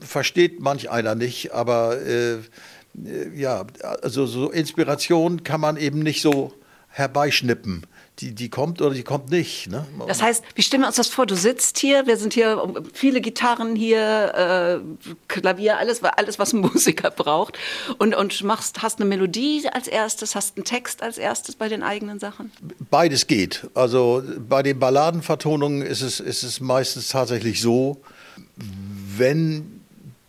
[0.00, 2.38] versteht manch einer nicht, aber äh,
[3.34, 3.64] ja,
[4.02, 6.52] also so Inspiration kann man eben nicht so
[6.88, 7.86] herbeischnippen
[8.20, 9.70] die, die kommt oder die kommt nicht.
[9.70, 9.86] Ne?
[10.06, 11.26] Das heißt, wie stellen wir uns das vor?
[11.26, 16.60] Du sitzt hier, wir sind hier, viele Gitarren hier, äh, Klavier, alles, alles, was ein
[16.72, 17.56] Musiker braucht.
[17.98, 21.82] Und, und machst, hast eine Melodie als erstes, hast einen Text als erstes bei den
[21.82, 22.50] eigenen Sachen?
[22.90, 23.68] Beides geht.
[23.74, 28.00] Also bei den Balladenvertonungen ist es, ist es meistens tatsächlich so,
[29.16, 29.80] wenn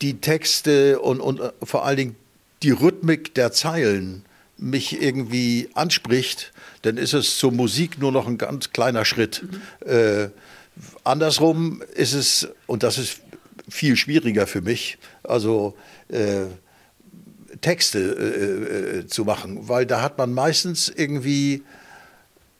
[0.01, 2.15] die Texte und, und äh, vor allen Dingen
[2.61, 4.23] die Rhythmik der Zeilen
[4.57, 6.51] mich irgendwie anspricht,
[6.81, 9.43] dann ist es zur Musik nur noch ein ganz kleiner Schritt.
[9.43, 9.89] Mhm.
[9.89, 10.29] Äh,
[11.03, 13.21] andersrum ist es, und das ist
[13.67, 15.75] viel schwieriger für mich, also
[16.09, 16.45] äh,
[17.61, 21.63] Texte äh, äh, zu machen, weil da hat man meistens irgendwie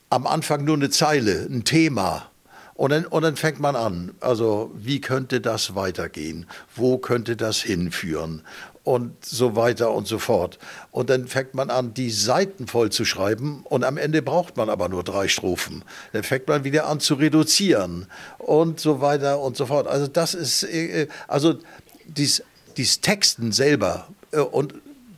[0.10, 2.30] am Anfang nur eine Zeile, ein Thema.
[2.74, 4.14] Und dann, und dann fängt man an.
[4.22, 6.46] Also, wie könnte das weitergehen?
[6.76, 8.42] Wo könnte das hinführen?
[8.84, 10.58] Und so weiter und so fort.
[10.92, 13.64] Und dann fängt man an, die Seiten voll zu schreiben.
[13.66, 15.84] Und am Ende braucht man aber nur drei Strophen.
[16.14, 18.08] Dann fängt man wieder an zu reduzieren.
[18.38, 19.88] Und so weiter und so fort.
[19.88, 21.60] Also, das ist, äh, also,
[22.06, 22.44] dies,
[22.78, 24.74] dies Texten selber äh, und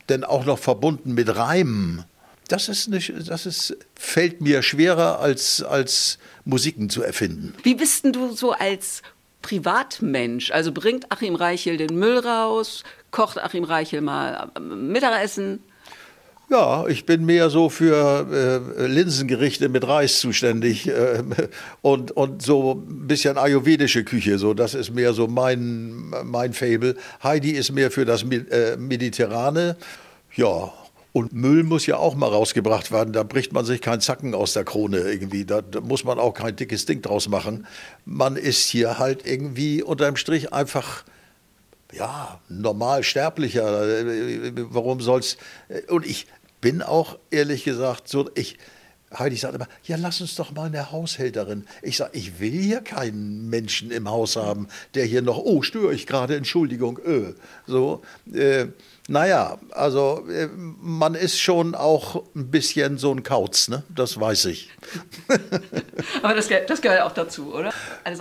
[0.08, 2.04] dann auch noch verbunden mit Reimen
[2.52, 7.54] das ist nicht, das ist, fällt mir schwerer als, als Musiken zu erfinden.
[7.62, 9.02] Wie bist denn du so als
[9.42, 10.50] Privatmensch?
[10.50, 12.84] Also bringt Achim Reichel den Müll raus?
[13.10, 15.62] Kocht Achim Reichel mal ähm, Mittagessen?
[16.52, 18.26] Ja, ich bin mehr so für
[18.78, 21.22] äh, Linsengerichte mit Reis zuständig äh,
[21.80, 24.38] und, und so ein bisschen ayurvedische Küche.
[24.38, 26.96] So, das ist mehr so mein, mein Fable.
[27.22, 29.76] Heidi ist mehr für das äh, Mediterrane.
[30.34, 30.72] Ja,
[31.12, 33.12] und Müll muss ja auch mal rausgebracht werden.
[33.12, 35.44] Da bricht man sich keinen Zacken aus der Krone irgendwie.
[35.44, 37.66] Da, muss man auch kein dickes Ding draus machen.
[38.06, 41.04] Man ist hier halt irgendwie unterm Strich einfach,
[41.92, 43.64] ja, normal sterblicher.
[44.70, 45.36] Warum soll's?
[45.88, 46.26] Und ich
[46.62, 48.56] bin auch ehrlich gesagt so, ich,
[49.18, 51.66] Heidi sagt immer, ja, lass uns doch mal eine Haushälterin.
[51.82, 55.92] Ich sage, ich will hier keinen Menschen im Haus haben, der hier noch, oh, störe
[55.92, 57.34] ich gerade, Entschuldigung, öh.
[57.66, 58.00] So,
[58.32, 58.68] äh,
[59.08, 63.82] naja, also äh, man ist schon auch ein bisschen so ein Kauz, ne?
[63.88, 64.70] das weiß ich.
[66.22, 67.72] Aber das, das gehört auch dazu, oder?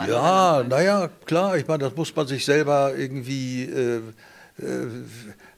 [0.07, 3.65] ja, naja, klar, ich meine, das muss man sich selber irgendwie...
[3.65, 4.01] Äh,
[4.59, 4.87] äh,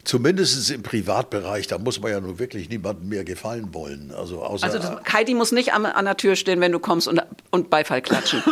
[0.06, 4.12] Zumindest im Privatbereich, da muss man ja nun wirklich niemandem mehr gefallen wollen.
[4.12, 7.08] Also, außer, also das, Heidi muss nicht an, an, der Tür stehen, wenn du kommst
[7.08, 8.44] und, und Beifall klatschen.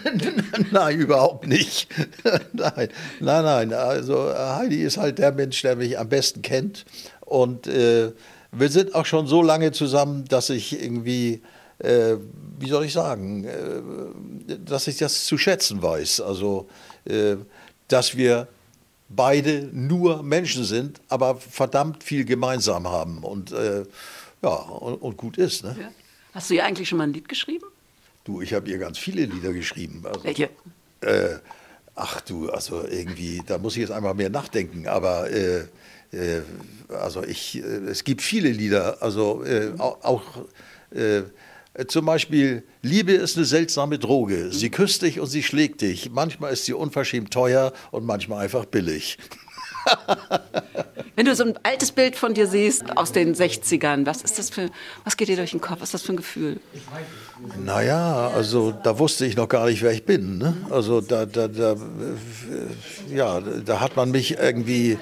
[0.70, 1.88] nein, überhaupt nicht.
[2.52, 2.88] nein,
[3.18, 3.72] nein, nein.
[3.72, 6.84] Also Heidi ist halt der Mensch, der mich am besten kennt.
[7.20, 8.12] Und äh,
[8.52, 11.42] wir sind auch schon so lange zusammen, dass ich irgendwie,
[11.78, 12.14] äh,
[12.60, 16.20] wie soll ich sagen, äh, dass ich das zu schätzen weiß.
[16.20, 16.68] Also,
[17.04, 17.36] äh,
[17.88, 18.46] dass wir
[19.08, 23.84] beide nur Menschen sind, aber verdammt viel gemeinsam haben und äh,
[24.42, 25.64] ja und, und, gut ist.
[25.64, 25.76] Ne?
[25.78, 25.88] Ja.
[26.32, 27.66] Hast du ihr eigentlich schon mal ein Lied geschrieben?
[28.24, 30.02] Du, ich habe ihr ganz viele Lieder geschrieben.
[30.04, 30.50] Also, Welche?
[31.00, 31.36] Äh,
[31.94, 35.66] ach du, also irgendwie, da muss ich jetzt einmal mehr nachdenken, aber äh,
[36.12, 36.42] äh
[36.88, 40.22] also ich, äh, es gibt viele Lieder, also äh, auch,
[41.88, 44.52] zum Beispiel, Liebe ist eine seltsame Droge.
[44.52, 46.10] Sie küsst dich und sie schlägt dich.
[46.10, 49.18] Manchmal ist sie unverschämt teuer und manchmal einfach billig.
[51.16, 54.50] Wenn du so ein altes Bild von dir siehst aus den 60ern, was ist das
[54.50, 54.70] für,
[55.04, 55.80] was geht dir durch den Kopf?
[55.80, 56.60] Was ist das für ein Gefühl?
[57.62, 60.38] Naja, also da wusste ich noch gar nicht, wer ich bin.
[60.38, 60.56] Ne?
[60.70, 61.76] Also da, da, da, äh,
[63.14, 64.98] ja, da hat man mich irgendwie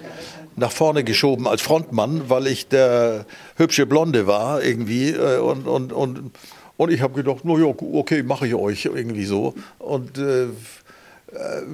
[0.57, 5.93] nach vorne geschoben als Frontmann, weil ich der hübsche Blonde war irgendwie äh, und, und,
[5.93, 6.33] und
[6.83, 9.55] und ich habe gedacht, no, okay, mache ich euch irgendwie so.
[9.79, 10.49] Und äh, äh,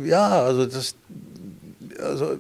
[0.04, 0.94] ja, also das,
[1.98, 2.38] also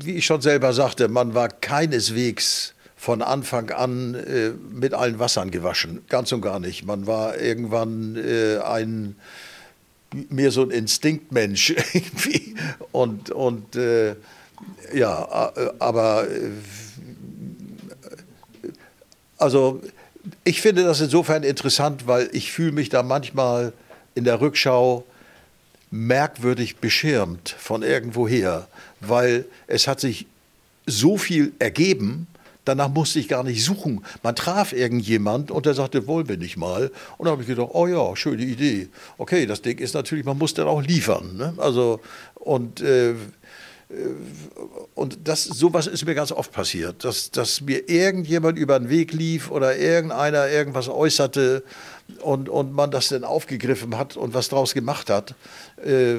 [0.00, 5.50] wie ich schon selber sagte, man war keineswegs von Anfang an äh, mit allen Wassern
[5.50, 6.86] gewaschen, ganz und gar nicht.
[6.86, 9.16] Man war irgendwann äh, ein
[10.30, 12.54] mehr so ein Instinktmensch irgendwie
[12.92, 14.14] und und äh,
[14.94, 16.26] ja, äh, aber
[19.38, 19.82] also
[20.44, 23.72] ich finde das insofern interessant, weil ich fühle mich da manchmal
[24.14, 25.04] in der Rückschau
[25.90, 28.66] merkwürdig beschirmt von irgendwoher,
[29.00, 30.26] weil es hat sich
[30.86, 32.26] so viel ergeben,
[32.64, 34.04] danach musste ich gar nicht suchen.
[34.22, 36.90] Man traf irgendjemand und der sagte, wollen wir nicht mal?
[37.16, 38.88] Und da habe ich gedacht, oh ja, schöne Idee.
[39.18, 41.36] Okay, das Ding ist natürlich, man muss dann auch liefern.
[41.36, 41.54] Ne?
[41.56, 42.00] Also,
[42.34, 43.14] und äh,
[44.94, 49.12] und das, sowas ist mir ganz oft passiert, dass, dass mir irgendjemand über den Weg
[49.12, 51.62] lief oder irgendeiner irgendwas äußerte
[52.20, 55.36] und, und man das dann aufgegriffen hat und was draus gemacht hat,
[55.84, 56.16] äh,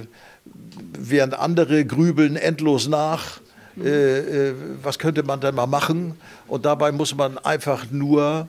[0.97, 3.41] während andere grübeln endlos nach.
[3.84, 6.15] Äh, äh, was könnte man denn mal machen?
[6.47, 8.47] Und dabei muss man einfach nur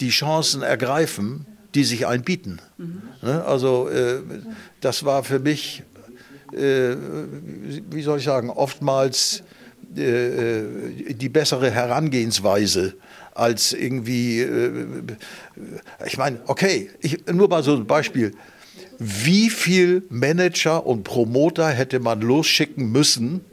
[0.00, 1.44] die Chancen ergreifen,
[1.74, 2.60] die sich einbieten.
[2.78, 3.02] Mhm.
[3.20, 3.44] Ne?
[3.44, 4.20] Also äh,
[4.80, 5.82] das war für mich
[6.54, 6.96] äh,
[7.90, 9.42] wie soll ich sagen, oftmals
[9.96, 12.94] äh, äh, die bessere Herangehensweise
[13.34, 14.46] als irgendwie,
[16.06, 18.32] ich meine, okay, ich, nur mal so ein Beispiel.
[19.00, 23.44] Wie viel Manager und Promoter hätte man losschicken müssen,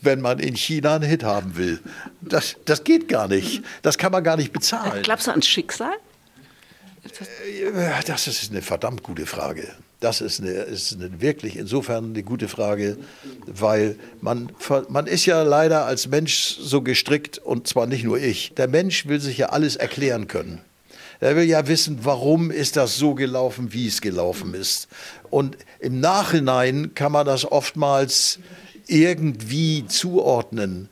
[0.00, 1.78] wenn man in China einen Hit haben will?
[2.20, 3.62] Das, das geht gar nicht.
[3.82, 5.04] Das kann man gar nicht bezahlen.
[5.04, 5.94] Glaubst du ans Schicksal?
[8.06, 9.68] Das ist eine verdammt gute Frage.
[10.04, 12.98] Das ist, eine, ist eine, wirklich insofern eine gute Frage,
[13.46, 14.52] weil man,
[14.90, 18.52] man ist ja leider als Mensch so gestrickt und zwar nicht nur ich.
[18.54, 20.60] Der Mensch will sich ja alles erklären können.
[21.20, 24.88] Er will ja wissen, warum ist das so gelaufen, wie es gelaufen ist.
[25.30, 28.40] Und im Nachhinein kann man das oftmals
[28.86, 30.90] irgendwie zuordnen.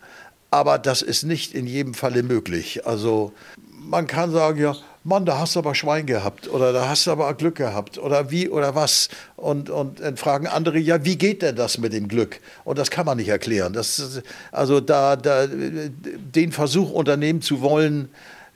[0.50, 2.86] Aber das ist nicht in jedem Falle möglich.
[2.86, 3.34] Also
[3.68, 4.74] man kann sagen, ja,
[5.05, 8.30] Mann, da hast du aber Schwein gehabt oder da hast du aber Glück gehabt oder
[8.30, 9.09] wie oder was.
[9.36, 12.38] Und, und dann fragen andere, ja, wie geht denn das mit dem Glück?
[12.64, 13.72] Und das kann man nicht erklären.
[13.72, 14.22] Das,
[14.53, 18.11] also da, da den Versuch unternehmen zu wollen,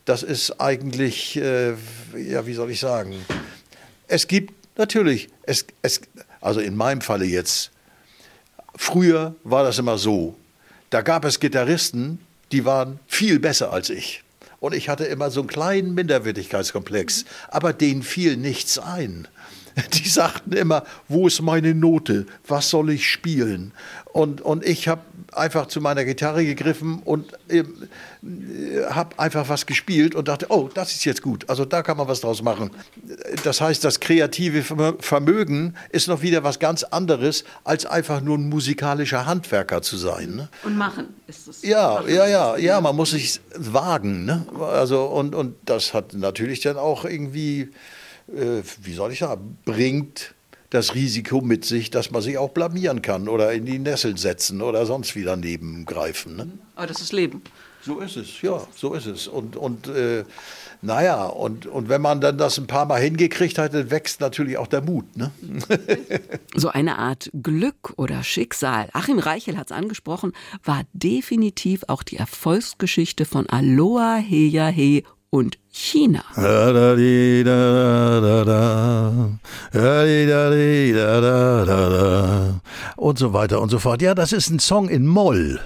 [0.04, 1.72] das ist eigentlich, äh,
[2.16, 3.14] ja, wie soll ich sagen,
[4.06, 6.00] es gibt natürlich, es, es,
[6.40, 7.72] also in meinem Falle jetzt,
[8.76, 10.36] früher war das immer so,
[10.90, 12.20] da gab es Gitarristen,
[12.52, 14.22] die waren viel besser als ich.
[14.60, 17.24] Und ich hatte immer so einen kleinen Minderwertigkeitskomplex.
[17.48, 19.28] Aber denen fiel nichts ein.
[19.92, 22.26] Die sagten immer, wo ist meine Note?
[22.46, 23.72] Was soll ich spielen?
[24.12, 25.02] Und, und ich habe
[25.32, 27.64] einfach zu meiner Gitarre gegriffen und äh,
[28.88, 31.48] habe einfach was gespielt und dachte, oh, das ist jetzt gut.
[31.50, 32.70] Also da kann man was draus machen.
[33.44, 38.48] Das heißt, das kreative Vermögen ist noch wieder was ganz anderes, als einfach nur ein
[38.48, 40.36] musikalischer Handwerker zu sein.
[40.36, 40.48] Ne?
[40.64, 41.62] Und machen ist es.
[41.62, 44.24] Ja, ja, ja, ja, man muss sich wagen.
[44.24, 44.46] Ne?
[44.58, 47.68] Also, und, und das hat natürlich dann auch irgendwie
[48.28, 50.34] äh, wie soll ich sagen, bringt
[50.70, 54.62] das Risiko mit sich, dass man sich auch blamieren kann oder in die Nessel setzen
[54.62, 56.36] oder sonst wie daneben greifen.
[56.36, 56.48] Ne?
[56.74, 57.42] Aber das ist Leben.
[57.82, 59.28] So ist es, ja, so ist es.
[59.28, 60.24] Und, und äh,
[60.82, 64.58] naja, und, und wenn man dann das ein paar Mal hingekriegt hat, dann wächst natürlich
[64.58, 65.16] auch der Mut.
[65.16, 65.30] Ne?
[66.54, 70.32] so eine Art Glück oder Schicksal, Achim Reichel hat es angesprochen,
[70.64, 76.22] war definitiv auch die Erfolgsgeschichte von Aloha Heya He und China.
[82.96, 84.02] Und so weiter und so fort.
[84.02, 85.60] Ja, das ist ein Song in Moll.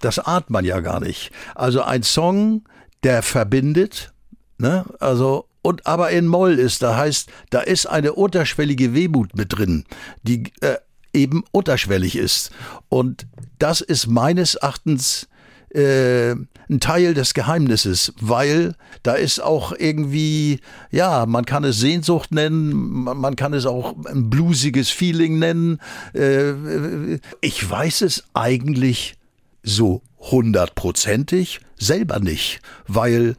[0.00, 1.32] Das ahnt man ja gar nicht.
[1.54, 2.64] Also ein Song,
[3.02, 4.12] der verbindet,
[4.58, 4.84] ne?
[5.00, 9.84] Also und aber in Moll ist, da heißt, da ist eine unterschwellige Wehmut mit drin,
[10.22, 10.76] die äh,
[11.12, 12.52] eben unterschwellig ist.
[12.88, 13.26] Und
[13.58, 15.26] das ist meines Erachtens
[15.70, 16.36] äh,
[16.68, 20.60] ein Teil des Geheimnisses, weil da ist auch irgendwie,
[20.90, 25.78] ja, man kann es Sehnsucht nennen, man kann es auch ein bluesiges Feeling nennen.
[26.12, 29.16] Äh, ich weiß es eigentlich
[29.62, 33.36] so hundertprozentig selber nicht, weil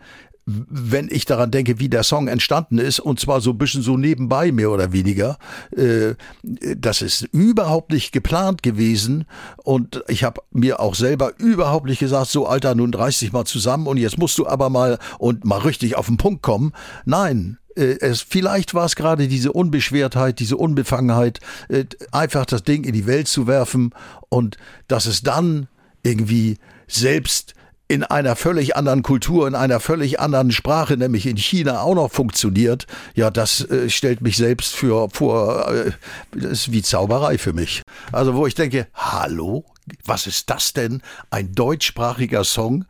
[0.47, 3.97] wenn ich daran denke, wie der Song entstanden ist, und zwar so ein bisschen so
[3.97, 5.37] nebenbei mehr oder weniger,
[5.75, 9.25] äh, das ist überhaupt nicht geplant gewesen
[9.57, 13.43] und ich habe mir auch selber überhaupt nicht gesagt, so Alter, nun reiß dich mal
[13.43, 16.71] zusammen und jetzt musst du aber mal und mal richtig auf den Punkt kommen.
[17.03, 21.83] Nein, äh, es, vielleicht war es gerade diese Unbeschwertheit, diese Unbefangenheit, äh,
[22.13, 23.93] einfach das Ding in die Welt zu werfen
[24.29, 24.55] und
[24.87, 25.67] dass es dann
[26.03, 27.53] irgendwie selbst
[27.87, 32.11] in einer völlig anderen Kultur, in einer völlig anderen Sprache, nämlich in China auch noch
[32.11, 32.85] funktioniert,
[33.15, 35.91] ja, das äh, stellt mich selbst für vor, äh,
[36.31, 37.81] das ist wie Zauberei für mich.
[38.11, 39.65] Also wo ich denke, hallo,
[40.05, 41.01] was ist das denn?
[41.29, 42.85] Ein deutschsprachiger Song?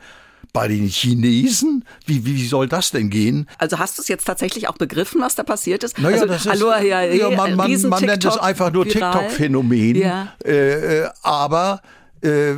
[0.53, 1.85] bei den Chinesen?
[2.07, 3.47] Wie, wie soll das denn gehen?
[3.59, 5.99] Also hast du es jetzt tatsächlich auch begriffen, was da passiert ist?
[5.99, 9.97] Naja, also, das ist, Aloha, ja, ja, man, man, man nennt es einfach nur TikTok-Phänomen.
[9.97, 10.33] Ja.
[10.43, 11.81] Äh, äh aber
[12.21, 12.53] äh,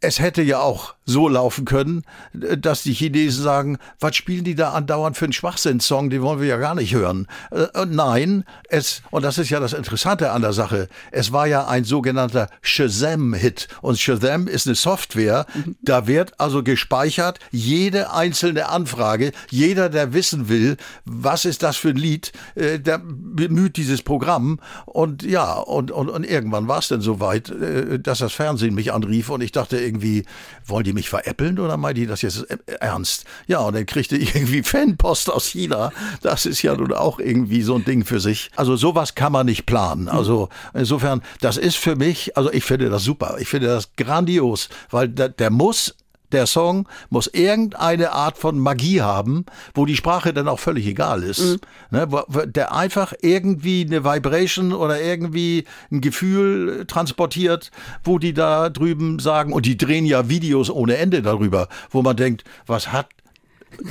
[0.00, 2.02] es hätte ja auch so laufen können,
[2.32, 6.46] dass die Chinesen sagen, was spielen die da andauernd für einen Schwachsinnssong, den wollen wir
[6.46, 7.26] ja gar nicht hören.
[7.50, 11.66] Äh, nein, es, und das ist ja das Interessante an der Sache, es war ja
[11.66, 13.68] ein sogenannter Shazam-Hit.
[13.82, 15.46] Und Shazam ist eine Software,
[15.82, 21.90] da wird also gespeichert jede einzelne Anfrage, jeder, der wissen will, was ist das für
[21.90, 24.58] ein Lied, äh, der bemüht dieses Programm.
[24.86, 28.92] Und ja, und, und, und irgendwann war es dann soweit, äh, dass das Fernsehen mich
[28.92, 30.24] anrief und ich dachte irgendwie,
[30.64, 32.46] wollen die mich veräppeln oder meinen die das jetzt
[32.80, 33.24] ernst?
[33.46, 35.92] Ja, und dann kriegte ich irgendwie Fanpost aus China.
[36.22, 38.50] Das ist ja nun auch irgendwie so ein Ding für sich.
[38.56, 40.08] Also sowas kann man nicht planen.
[40.08, 43.36] Also insofern, das ist für mich, also ich finde das super.
[43.38, 45.94] Ich finde das grandios, weil der, der muss
[46.34, 51.22] der Song muss irgendeine Art von Magie haben, wo die Sprache dann auch völlig egal
[51.22, 51.40] ist.
[51.40, 51.60] Mhm.
[51.90, 52.08] Ne,
[52.46, 57.70] der einfach irgendwie eine Vibration oder irgendwie ein Gefühl transportiert,
[58.02, 62.16] wo die da drüben sagen, und die drehen ja Videos ohne Ende darüber, wo man
[62.16, 63.06] denkt, was hat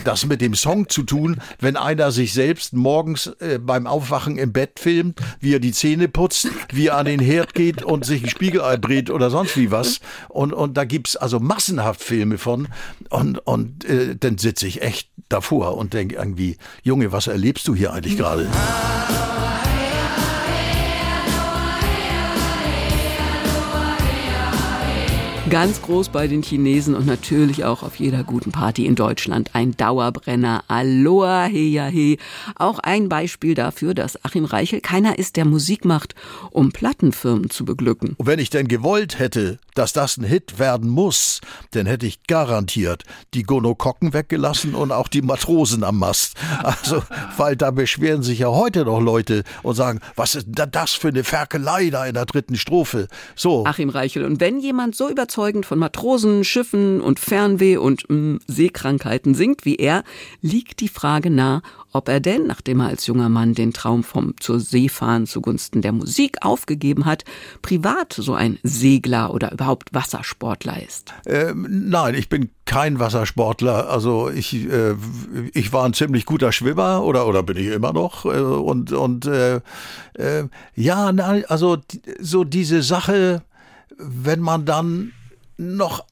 [0.04, 4.54] das mit dem Song zu tun, wenn einer sich selbst morgens äh, beim Aufwachen im
[4.54, 8.24] Bett filmt, wie er die Zähne putzt, wie er an den Herd geht und sich
[8.24, 10.00] ein Spiegelei brät oder sonst wie was.
[10.30, 12.68] Und, und da gibt's also massenhaft Filme von.
[13.10, 17.76] Und, und äh, dann sitze ich echt davor und denke irgendwie, Junge, was erlebst du
[17.76, 18.48] hier eigentlich gerade?
[25.54, 29.52] Ganz groß bei den Chinesen und natürlich auch auf jeder guten Party in Deutschland.
[29.54, 30.64] Ein Dauerbrenner.
[30.68, 32.18] Aloha, he ja he.
[32.56, 36.16] Auch ein Beispiel dafür, dass Achim Reichel keiner ist, der Musik macht,
[36.50, 38.16] um Plattenfirmen zu beglücken.
[38.18, 41.40] Und wenn ich denn gewollt hätte, dass das ein Hit werden muss,
[41.70, 43.04] dann hätte ich garantiert
[43.36, 46.34] die Gonokokken weggelassen und auch die Matrosen am Mast.
[46.64, 47.04] Also,
[47.38, 51.10] weil da beschweren sich ja heute noch Leute und sagen, was ist denn das für
[51.10, 53.08] eine Ferkelei da in der dritten Strophe?
[53.36, 53.66] So.
[53.66, 54.26] Achim Reichel.
[54.26, 59.36] Und wenn jemand so überzeugt überzeugend von Matrosen, Schiffen und Fernweh und mh, mm, Seekrankheiten
[59.36, 60.06] singt wie er,
[60.42, 64.36] liegt die Frage nah, ob er denn, nachdem er als junger Mann den Traum vom
[64.40, 67.26] zur See fahren zugunsten der Musik aufgegeben hat,
[67.62, 71.14] privat so ein Segler oder überhaupt Wassersportler ist.
[71.26, 73.90] Ähm, nein, ich bin kein Wassersportler.
[73.90, 74.96] Also ich, äh,
[75.54, 79.26] ich war ein ziemlich guter Schwimmer oder oder bin ich immer noch äh, und und
[79.26, 79.60] äh,
[80.14, 81.08] äh ja,
[81.50, 81.78] also
[82.22, 83.44] so diese Sache,
[83.98, 85.12] wenn man dann
[85.58, 86.06] noch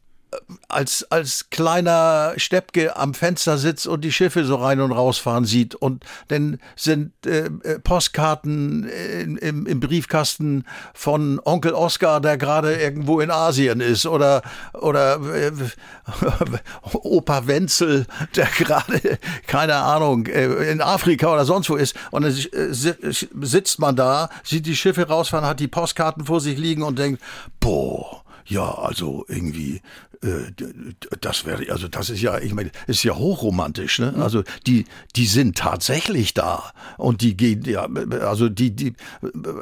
[0.70, 5.76] als, als kleiner Steppke am Fenster sitzt und die Schiffe so rein und rausfahren sieht.
[5.76, 13.20] Und dann sind äh, äh Postkarten im, im Briefkasten von Onkel Oskar, der gerade irgendwo
[13.20, 14.06] in Asien ist.
[14.06, 14.42] Oder,
[14.74, 15.52] oder äh,
[16.94, 21.96] Opa Wenzel, der gerade, keine Ahnung, äh, in Afrika oder sonst wo ist.
[22.12, 26.58] Und dann äh, sitzt man da, sieht die Schiffe rausfahren, hat die Postkarten vor sich
[26.58, 27.22] liegen und denkt,
[27.60, 29.82] boah, ja, also irgendwie
[30.24, 30.52] äh,
[31.22, 34.14] das wäre, also das ist ja, ich meine, ist ja hochromantisch, ne?
[34.18, 34.86] Also die,
[35.16, 37.88] die sind tatsächlich da und die gehen ja,
[38.22, 38.94] also die, die,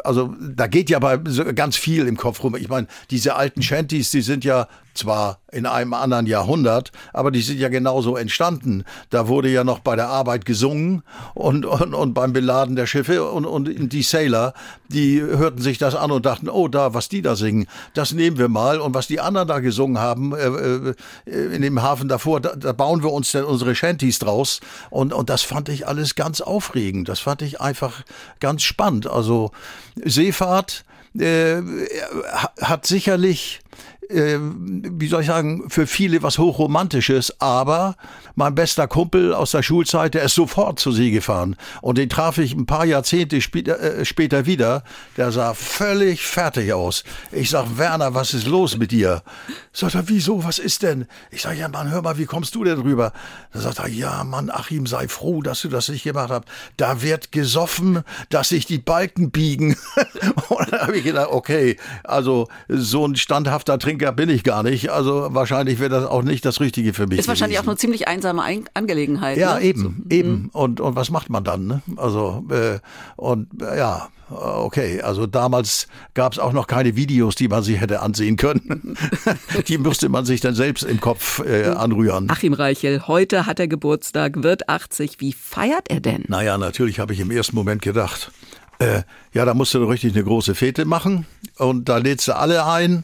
[0.03, 2.55] also da geht ja bei ganz viel im Kopf rum.
[2.55, 4.67] Ich meine, diese alten Shanties, die sind ja
[4.99, 8.83] zwar in einem anderen Jahrhundert, aber die sind ja genauso entstanden.
[9.09, 13.23] Da wurde ja noch bei der Arbeit gesungen und, und, und beim Beladen der Schiffe
[13.23, 14.53] und, und die Sailor,
[14.89, 18.37] die hörten sich das an und dachten, oh, da, was die da singen, das nehmen
[18.37, 18.79] wir mal.
[18.79, 20.93] Und was die anderen da gesungen haben, äh,
[21.25, 24.59] äh, in dem Hafen davor, da, da bauen wir uns denn unsere Shanties draus.
[24.89, 27.09] Und, und das fand ich alles ganz aufregend.
[27.09, 28.03] Das fand ich einfach
[28.39, 29.07] ganz spannend.
[29.07, 29.51] Also
[29.95, 30.85] Seefahrt
[31.17, 31.61] äh,
[32.61, 33.61] hat sicherlich
[34.09, 37.95] äh, wie soll ich sagen, für viele was Hochromantisches, aber
[38.35, 41.55] mein bester Kumpel aus der Schulzeit, der ist sofort zur See gefahren.
[41.81, 44.83] Und den traf ich ein paar Jahrzehnte später, äh, später wieder.
[45.17, 47.03] Der sah völlig fertig aus.
[47.31, 49.21] Ich sag, Werner, was ist los mit dir?
[49.73, 51.05] Sagt er, wieso, was ist denn?
[51.31, 53.13] Ich sag, ja, Mann, hör mal, wie kommst du denn rüber?
[53.53, 56.45] Dann sagt er, ja, Mann, Achim, sei froh, dass du das nicht gemacht hast.
[56.77, 59.75] Da wird gesoffen, dass sich die Balken biegen.
[60.49, 64.63] Und dann habe ich gedacht, okay, also so ein standhafter Trinker Trinker bin ich gar
[64.63, 64.89] nicht.
[64.89, 67.19] Also wahrscheinlich wäre das auch nicht das Richtige für mich.
[67.19, 67.67] Ist wahrscheinlich gewesen.
[67.67, 68.43] auch eine ziemlich einsame
[68.73, 69.37] Angelegenheit.
[69.37, 69.61] Ja, ne?
[69.61, 70.15] eben, so.
[70.15, 70.29] eben.
[70.29, 70.49] Mhm.
[70.53, 71.67] Und, und was macht man dann?
[71.67, 71.81] Ne?
[71.97, 72.79] Also, äh,
[73.17, 77.81] und äh, ja, okay, also damals gab es auch noch keine Videos, die man sich
[77.81, 78.97] hätte ansehen können.
[79.67, 82.29] die müsste man sich dann selbst im Kopf äh, anrühren.
[82.29, 85.19] Achim Reichel, heute hat er Geburtstag, wird 80.
[85.19, 86.23] Wie feiert er denn?
[86.27, 88.31] Naja, natürlich habe ich im ersten Moment gedacht,
[88.79, 89.01] äh,
[89.33, 91.25] ja, da musst du richtig eine große Fete machen
[91.57, 93.03] und da lädst du alle ein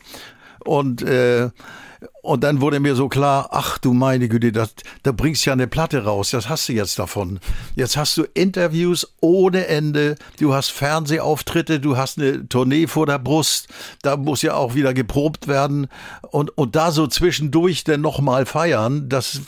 [0.67, 1.49] und äh,
[2.25, 4.73] und dann wurde mir so klar, ach du meine Güte, das,
[5.03, 7.39] da bringst ja eine Platte raus, das hast du jetzt davon.
[7.75, 13.19] Jetzt hast du Interviews ohne Ende, du hast Fernsehauftritte, du hast eine Tournee vor der
[13.19, 13.67] Brust,
[14.01, 15.87] da muss ja auch wieder geprobt werden
[16.31, 19.41] und, und da so zwischendurch dann nochmal feiern, das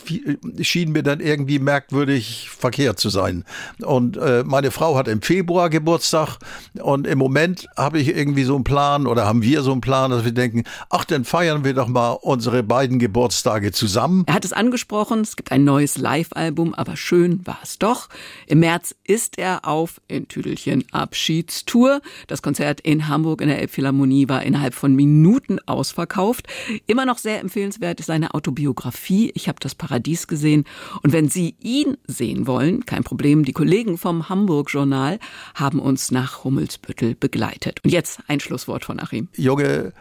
[0.62, 3.44] schien mir dann irgendwie merkwürdig verkehrt zu sein.
[3.82, 6.38] Und äh, meine Frau hat im Februar Geburtstag
[6.80, 10.12] und im Moment habe ich irgendwie so einen Plan oder haben wir so einen Plan,
[10.12, 14.24] dass wir denken, ach, dann feiern wir doch mal unsere beiden Geburtstage zusammen.
[14.28, 18.10] Er hat es angesprochen, es gibt ein neues Live-Album, aber schön war es doch.
[18.46, 22.02] Im März ist er auf in Tüdelchen Abschiedstour.
[22.28, 26.48] Das Konzert in Hamburg in der Elbphilharmonie war innerhalb von Minuten ausverkauft.
[26.86, 29.32] Immer noch sehr empfehlenswert ist seine Autobiografie.
[29.34, 30.66] Ich habe das Paradies gesehen.
[31.04, 33.46] Und wenn Sie ihn sehen wollen, kein Problem.
[33.46, 35.20] Die Kollegen vom Hamburg Journal
[35.56, 37.80] haben uns nach Hummelsbüttel begleitet.
[37.84, 39.30] Und jetzt ein Schlusswort von Achim.
[39.36, 39.94] Junge,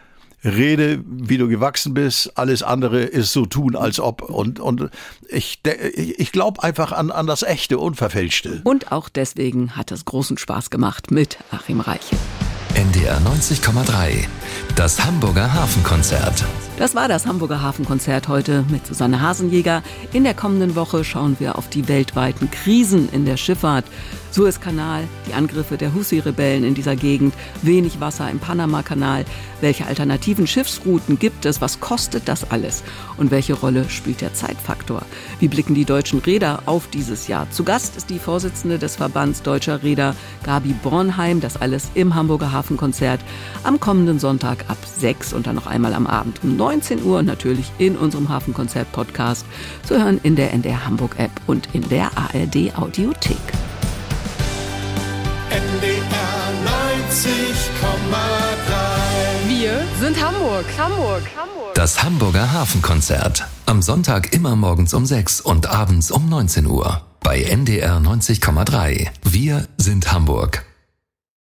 [0.47, 4.21] rede, wie du gewachsen bist, alles andere ist so tun, als ob.
[4.21, 4.89] Und, und
[5.29, 8.61] ich, ich glaube einfach an, an das Echte, Unverfälschte.
[8.63, 12.15] Und auch deswegen hat es großen Spaß gemacht mit Achim Reiche.
[12.77, 14.27] NDR 90,3,
[14.75, 16.45] das Hamburger Hafenkonzert.
[16.77, 19.81] Das war das Hamburger Hafenkonzert heute mit Susanne Hasenjäger.
[20.13, 23.85] In der kommenden Woche schauen wir auf die weltweiten Krisen in der Schifffahrt.
[24.37, 27.33] Suezkanal, die Angriffe der Husi-Rebellen in dieser Gegend,
[27.63, 29.25] wenig Wasser im Panama-Kanal.
[29.61, 31.59] Welche alternativen Schiffsrouten gibt es?
[31.59, 32.83] Was kostet das alles?
[33.17, 35.01] Und welche Rolle spielt der Zeitfaktor?
[35.39, 37.49] Wie blicken die deutschen Räder auf dieses Jahr?
[37.49, 41.41] Zu Gast ist die Vorsitzende des Verbands Deutscher Räder, Gabi Bornheim.
[41.41, 43.21] Das alles im Hamburger Hafen Hafenkonzert
[43.63, 47.71] am kommenden Sonntag ab 6 und dann noch einmal am Abend um 19 Uhr natürlich
[47.79, 49.45] in unserem Hafenkonzert-Podcast
[49.83, 53.37] zu hören in der NDR Hamburg-App und in der ARD Audiothek.
[55.49, 59.47] NDR 90,3.
[59.47, 61.73] Wir sind Hamburg, Hamburg, Hamburg.
[61.73, 63.47] Das Hamburger Hafenkonzert.
[63.65, 67.01] Am Sonntag immer morgens um 6 und abends um 19 Uhr.
[67.21, 69.07] Bei NDR 90,3.
[69.23, 70.65] Wir sind Hamburg.